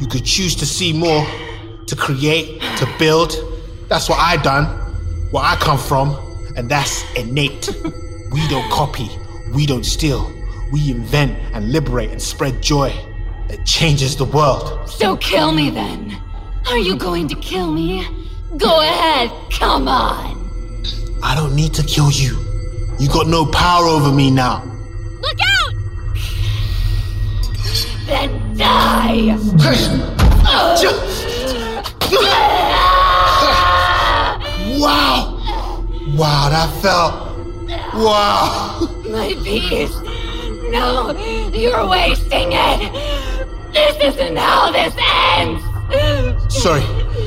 You 0.00 0.06
could 0.08 0.24
choose 0.24 0.54
to 0.56 0.66
see 0.66 0.92
more, 0.92 1.26
to 1.86 1.96
create, 1.96 2.60
to 2.78 2.88
build. 2.98 3.34
That's 3.88 4.08
what 4.08 4.18
I've 4.18 4.42
done, 4.42 4.66
where 5.30 5.44
I 5.44 5.56
come 5.56 5.78
from, 5.78 6.16
and 6.56 6.70
that's 6.70 7.04
innate. 7.14 7.68
we 8.32 8.48
don't 8.48 8.70
copy, 8.70 9.08
we 9.52 9.66
don't 9.66 9.84
steal. 9.84 10.32
We 10.72 10.90
invent 10.90 11.38
and 11.52 11.72
liberate 11.72 12.10
and 12.10 12.22
spread 12.22 12.62
joy 12.62 12.92
that 13.48 13.66
changes 13.66 14.16
the 14.16 14.24
world. 14.24 14.88
So 14.88 15.16
kill 15.16 15.52
me 15.52 15.70
then. 15.70 16.16
Are 16.68 16.78
you 16.78 16.96
going 16.96 17.28
to 17.28 17.34
kill 17.36 17.72
me? 17.72 18.06
Go 18.56 18.80
ahead, 18.80 19.30
come 19.50 19.86
on. 19.86 20.36
I 21.22 21.36
don't 21.36 21.54
need 21.54 21.72
to 21.74 21.84
kill 21.84 22.10
you. 22.10 22.36
You 22.98 23.08
got 23.08 23.28
no 23.28 23.46
power 23.46 23.86
over 23.86 24.10
me 24.12 24.28
now. 24.30 24.64
Look 25.20 25.38
out! 25.40 25.74
Then 28.06 28.56
die! 28.56 29.36
Wow! 34.80 35.38
Wow, 36.16 36.48
that 36.50 36.70
felt. 36.82 37.14
Wow! 37.94 38.88
My 39.08 39.32
peace. 39.44 39.94
No, 40.70 41.12
you're 41.54 41.86
wasting 41.86 42.52
it. 42.52 42.92
This 43.72 43.96
isn't 44.14 44.36
how 44.36 44.72
this 44.72 44.94
ends. 45.36 45.62
Sorry, 46.52 46.82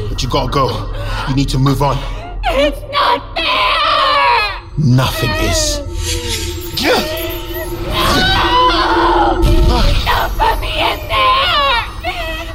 but 0.09 0.21
you 0.21 0.29
gotta 0.29 0.51
go. 0.51 0.92
You 1.29 1.35
need 1.35 1.49
to 1.49 1.57
move 1.59 1.81
on. 1.81 1.97
It's 2.45 2.81
not 2.91 3.35
fair. 3.35 4.61
Nothing 4.77 5.31
is. 5.49 5.79
No! 6.83 6.93
Ah. 7.89 9.39
Don't 10.05 10.33
put 10.37 10.55
me 10.59 10.71
in 10.91 10.99
there. 11.07 11.81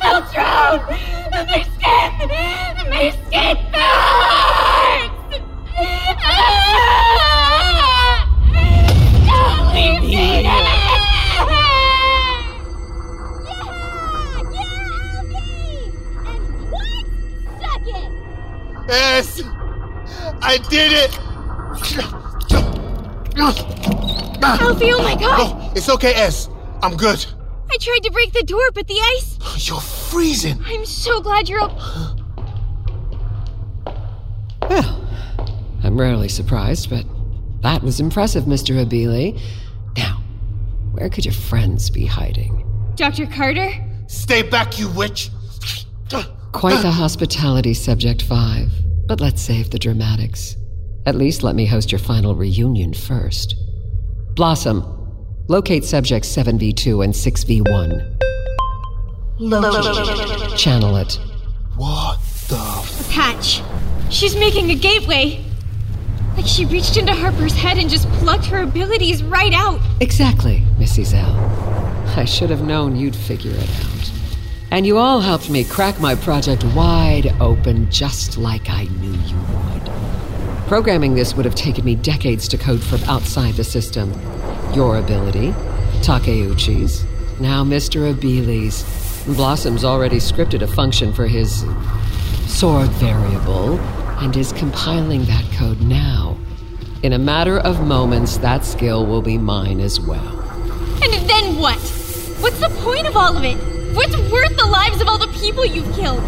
I'll 0.02 0.22
drown. 0.32 0.78
My 1.32 1.62
skin. 1.62 2.10
My 2.90 3.10
skin 3.26 3.67
Yes! 18.88 19.42
I 20.40 20.58
did 20.70 20.92
it! 20.92 21.18
Alfie, 24.42 24.92
oh 24.92 25.02
my 25.02 25.14
god! 25.14 25.40
Oh, 25.40 25.72
it's 25.76 25.88
okay, 25.90 26.14
S. 26.14 26.48
I'm 26.82 26.96
good. 26.96 27.24
I 27.70 27.76
tried 27.78 28.02
to 28.04 28.10
break 28.10 28.32
the 28.32 28.42
door, 28.44 28.70
but 28.72 28.86
the 28.86 28.98
ice. 29.16 29.38
You're 29.68 29.80
freezing. 29.80 30.62
I'm 30.64 30.86
so 30.86 31.20
glad 31.20 31.48
you're. 31.48 31.60
Up. 31.60 31.78
Well, 34.68 35.06
I'm 35.82 36.00
rarely 36.00 36.28
surprised, 36.28 36.88
but 36.88 37.04
that 37.62 37.82
was 37.82 38.00
impressive, 38.00 38.44
Mr. 38.44 38.82
Abili. 38.82 39.38
Now, 39.98 40.22
where 40.92 41.10
could 41.10 41.26
your 41.26 41.34
friends 41.34 41.90
be 41.90 42.06
hiding? 42.06 42.64
Dr. 42.96 43.26
Carter? 43.26 43.70
Stay 44.06 44.42
back, 44.42 44.78
you 44.78 44.88
witch! 44.90 45.30
Quite 46.52 46.80
the 46.82 46.90
hospitality, 46.90 47.74
Subject 47.74 48.22
5. 48.22 48.70
But 49.06 49.20
let's 49.20 49.42
save 49.42 49.70
the 49.70 49.78
dramatics. 49.78 50.56
At 51.04 51.14
least 51.14 51.42
let 51.42 51.54
me 51.54 51.66
host 51.66 51.92
your 51.92 51.98
final 51.98 52.34
reunion 52.34 52.94
first. 52.94 53.54
Blossom, 54.34 54.82
locate 55.48 55.84
subjects 55.84 56.34
7v2 56.34 57.04
and 57.04 57.12
6v1. 57.12 58.16
Channel 60.56 60.96
it. 60.96 61.20
What 61.76 62.18
the? 62.48 63.06
Patch. 63.10 63.62
She's 64.10 64.34
making 64.34 64.70
a 64.70 64.74
gateway. 64.74 65.44
Like 66.36 66.46
she 66.46 66.64
reached 66.64 66.96
into 66.96 67.12
Harper's 67.12 67.52
head 67.54 67.78
and 67.78 67.90
just 67.90 68.08
plucked 68.12 68.46
her 68.46 68.62
abilities 68.62 69.22
right 69.22 69.52
out. 69.52 69.80
Exactly, 70.00 70.62
Missy 70.78 71.04
Zell. 71.04 71.36
I 72.16 72.24
should 72.24 72.50
have 72.50 72.62
known 72.62 72.96
you'd 72.96 73.14
figure 73.14 73.52
it 73.52 73.70
out. 73.84 73.97
And 74.70 74.86
you 74.86 74.98
all 74.98 75.20
helped 75.20 75.48
me 75.48 75.64
crack 75.64 75.98
my 75.98 76.14
project 76.14 76.62
wide 76.74 77.34
open 77.40 77.90
just 77.90 78.36
like 78.36 78.68
I 78.68 78.84
knew 78.84 79.12
you 79.12 79.36
would. 79.36 80.66
Programming 80.68 81.14
this 81.14 81.34
would 81.34 81.46
have 81.46 81.54
taken 81.54 81.86
me 81.86 81.94
decades 81.94 82.46
to 82.48 82.58
code 82.58 82.82
from 82.82 83.02
outside 83.04 83.54
the 83.54 83.64
system. 83.64 84.12
Your 84.74 84.98
ability, 84.98 85.52
Takeuchi's, 86.02 87.04
now 87.40 87.64
Mr. 87.64 88.10
Abili's. 88.10 88.84
Blossom's 89.36 89.84
already 89.84 90.16
scripted 90.16 90.60
a 90.60 90.66
function 90.66 91.12
for 91.12 91.26
his 91.26 91.64
sword 92.46 92.88
variable 92.92 93.78
and 94.20 94.36
is 94.36 94.52
compiling 94.52 95.24
that 95.24 95.44
code 95.52 95.80
now. 95.80 96.36
In 97.02 97.12
a 97.14 97.18
matter 97.18 97.58
of 97.58 97.86
moments, 97.86 98.36
that 98.38 98.64
skill 98.64 99.06
will 99.06 99.22
be 99.22 99.38
mine 99.38 99.80
as 99.80 100.00
well. 100.00 100.40
And 101.02 101.12
then 101.28 101.56
what? 101.56 101.78
What's 102.40 102.60
the 102.60 102.70
point 102.82 103.06
of 103.06 103.16
all 103.16 103.36
of 103.36 103.44
it? 103.44 103.56
What's 103.94 104.16
worth 104.30 104.56
the 104.56 104.66
lives 104.66 105.00
of 105.00 105.08
all 105.08 105.18
the 105.18 105.28
people 105.28 105.64
you've 105.64 105.92
killed? 105.94 106.22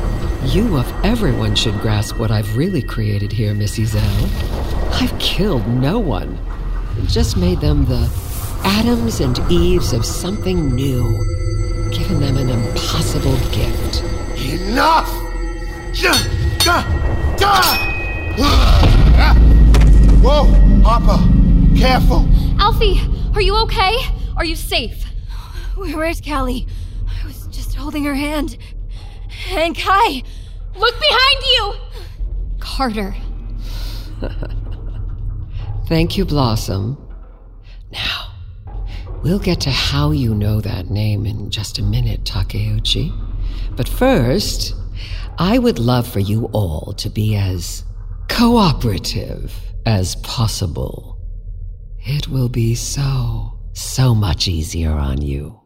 You 0.45 0.79
of 0.79 0.91
everyone 1.05 1.55
should 1.55 1.79
grasp 1.81 2.19
what 2.19 2.31
I've 2.31 2.57
really 2.57 2.83
created 2.83 3.31
here, 3.31 3.55
Missy 3.55 3.85
Zell. 3.85 4.29
I've 4.93 5.17
killed 5.19 5.67
no 5.69 5.99
one. 5.99 6.39
Just 7.07 7.37
made 7.37 7.61
them 7.61 7.85
the 7.85 8.11
Adams 8.65 9.21
and 9.21 9.39
Eves 9.51 9.93
of 9.93 10.05
something 10.05 10.75
new. 10.75 11.03
Given 11.93 12.21
them 12.21 12.37
an 12.37 12.49
impossible 12.49 13.37
gift. 13.53 14.03
Enough! 14.39 15.09
Whoa, 20.23 20.45
Harper, 20.83 21.79
careful. 21.79 22.29
Alfie, 22.59 23.01
are 23.35 23.43
you 23.43 23.57
okay? 23.65 23.97
Are 24.37 24.45
you 24.45 24.57
safe? 24.57 25.05
Where's 25.77 26.21
Callie? 26.21 26.67
Holding 27.81 28.05
her 28.05 28.15
hand. 28.15 28.59
And 29.51 29.77
Kai! 29.77 30.23
Look 30.77 30.95
behind 31.01 31.43
you! 31.43 31.75
Carter. 32.61 33.15
Thank 35.87 36.19
you, 36.19 36.27
Blossom. 36.27 36.99
Now, 37.91 38.35
we'll 39.23 39.39
get 39.39 39.63
to 39.63 39.71
how 39.71 40.11
you 40.11 40.35
know 40.35 40.61
that 40.61 40.91
name 40.91 41.25
in 41.25 41.51
just 41.51 41.79
a 41.79 41.83
minute, 41.83 42.25
Takeuchi. 42.25 43.11
But 43.77 43.89
first, 43.89 44.75
I 45.39 45.59
would 45.59 45.79
love 45.79 46.07
for 46.07 46.21
you 46.21 46.51
all 46.53 46.93
to 46.99 47.09
be 47.09 47.35
as 47.35 47.83
cooperative 48.29 49.55
as 49.87 50.17
possible. 50.17 51.19
It 52.01 52.29
will 52.29 52.51
be 52.51 52.75
so, 52.75 53.59
so 53.73 54.15
much 54.15 54.49
easier 54.49 54.93
on 54.93 55.23
you. 55.23 55.61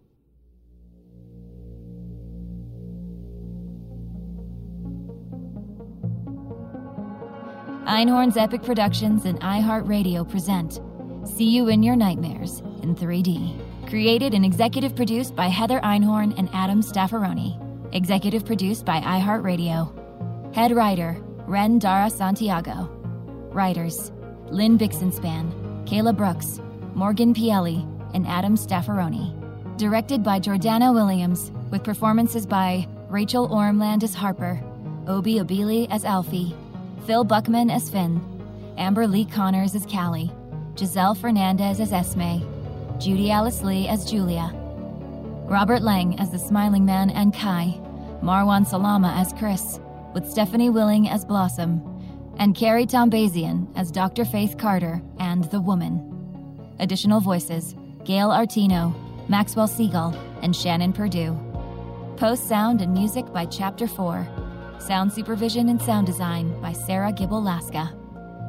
Einhorn's 7.95 8.37
Epic 8.37 8.65
Productions 8.65 9.25
and 9.25 9.41
iHeartRadio 9.41 10.29
present 10.29 10.81
See 11.25 11.45
You 11.45 11.69
in 11.69 11.81
Your 11.85 11.95
Nightmares 11.95 12.59
in 12.83 12.97
3D. 12.97 13.89
Created 13.89 14.35
and 14.35 14.45
executive 14.45 14.97
produced 14.97 15.37
by 15.37 15.47
Heather 15.47 15.79
Einhorn 15.79 16.37
and 16.37 16.51
Adam 16.53 16.83
Staffaroni. 16.83 17.57
Executive 17.95 18.45
produced 18.45 18.85
by 18.85 18.99
iHeartRadio. 18.99 20.53
Head 20.53 20.73
writer 20.73 21.17
Ren 21.47 21.79
Dara 21.79 22.11
Santiago. 22.11 22.91
Writers 23.53 24.11
Lynn 24.47 24.77
Bixenspan, 24.77 25.53
Kayla 25.87 26.17
Brooks, 26.17 26.61
Morgan 26.95 27.33
Pielli, 27.33 27.87
and 28.13 28.27
Adam 28.27 28.57
Staffaroni. 28.57 29.79
Directed 29.79 30.25
by 30.25 30.41
Jordana 30.41 30.93
Williams, 30.93 31.53
with 31.71 31.85
performances 31.85 32.45
by 32.45 32.89
Rachel 33.09 33.49
Ormland 33.51 34.03
as 34.03 34.15
Harper, 34.15 34.61
Obi 35.07 35.37
Obili 35.37 35.87
as 35.91 36.05
Alfie, 36.05 36.57
Phil 37.07 37.23
Buckman 37.23 37.69
as 37.71 37.91
Finn, 37.91 38.19
Amber 38.79 39.07
Lee 39.07 39.27
Connors 39.27 39.75
as 39.75 39.85
Callie, 39.85 40.33
Giselle 40.75 41.15
Fernandez 41.15 41.79
as 41.79 41.93
Esme, 41.93 42.41
Judy 42.99 43.31
Alice 43.31 43.63
Lee 43.63 43.87
as 43.89 44.11
Julia, 44.11 44.51
Robert 45.45 45.83
Lang 45.83 46.19
as 46.19 46.31
the 46.31 46.39
Smiling 46.39 46.87
Man 46.87 47.11
and 47.11 47.35
Kai, 47.35 47.79
Marwan 48.23 48.67
Salama 48.67 49.13
as 49.19 49.35
Chris, 49.35 49.79
with 50.15 50.31
Stephanie 50.31 50.71
Willing 50.71 51.07
as 51.11 51.27
Blossom, 51.27 51.83
and 52.39 52.55
Keri 52.57 52.87
Tombazian 52.87 53.69
as 53.77 53.91
Dr. 53.91 54.25
Faith 54.25 54.57
Carter 54.57 55.03
and 55.19 55.45
the 55.51 55.61
Woman. 55.61 56.11
Additional 56.79 57.21
voices 57.21 57.75
Gail 58.05 58.31
Artino, 58.31 58.95
Maxwell 59.29 59.69
Siegel, 59.69 60.17
and 60.41 60.57
Shannon 60.57 60.95
Purdue. 60.95 61.39
Post 62.17 62.49
sound 62.49 62.81
and 62.81 62.95
music 62.95 63.31
by 63.31 63.45
Chapter 63.45 63.87
4. 63.87 64.27
Sound 64.87 65.11
supervision 65.11 65.71
and 65.71 65.81
sound 65.81 66.07
design 66.07 66.61
by 66.61 66.73
Sarah 66.73 67.11
Gibble 67.11 67.43
Laska. 67.43 67.91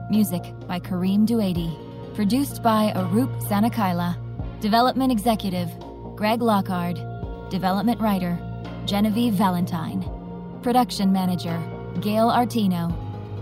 Music 0.10 0.44
by 0.68 0.82
Kareem 0.82 1.26
Duady. 1.26 1.74
Produced 2.14 2.62
by 2.62 2.92
Arup 2.94 3.32
Sanakaila. 3.44 4.18
Development 4.60 5.14
executive 5.14 5.70
Greg 6.18 6.42
Lockhard. 6.42 7.00
Development 7.50 8.02
writer 8.02 8.38
Genevieve 8.86 9.32
Valentine. 9.32 10.04
Production 10.62 11.14
manager 11.14 11.58
Gail 12.02 12.30
Artino. 12.30 12.94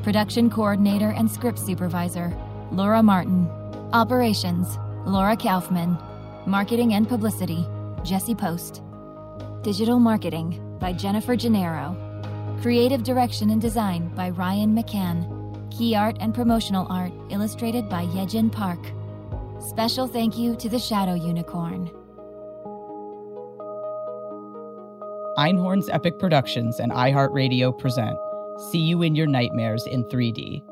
Production 0.04 0.48
coordinator 0.48 1.14
and 1.14 1.32
script 1.32 1.58
supervisor 1.58 2.32
Laura 2.72 3.02
Martin. 3.02 3.50
Operations 3.92 4.78
Laura 5.08 5.36
Kaufman. 5.36 5.98
Marketing 6.46 6.94
and 6.94 7.10
publicity 7.10 7.66
Jesse 8.04 8.36
Post. 8.36 8.84
Digital 9.64 9.98
marketing 9.98 10.78
by 10.80 10.94
Jennifer 10.94 11.36
Gennaro. 11.36 12.03
Creative 12.64 13.04
direction 13.04 13.50
and 13.50 13.62
design 13.62 14.08
by 14.16 14.30
Ryan 14.30 14.74
McCann. 14.74 15.70
Key 15.70 15.98
art 15.98 16.16
and 16.22 16.34
promotional 16.34 16.88
art 16.90 17.12
illustrated 17.30 17.90
by 17.90 18.06
Yejin 18.06 18.50
Park. 18.50 18.80
Special 19.60 20.08
thank 20.08 20.38
you 20.38 20.56
to 20.56 20.70
the 20.70 20.80
Shadow 20.80 21.14
Unicorn. 21.14 21.92
Einhorn's 25.38 25.90
Epic 25.90 26.18
Productions 26.20 26.80
and 26.80 26.94
iHeartRadio 26.94 27.78
present 27.78 28.18
See 28.72 28.80
You 28.80 29.02
in 29.02 29.14
Your 29.14 29.28
Nightmares 29.28 29.86
in 29.86 30.06
3D 30.06 30.64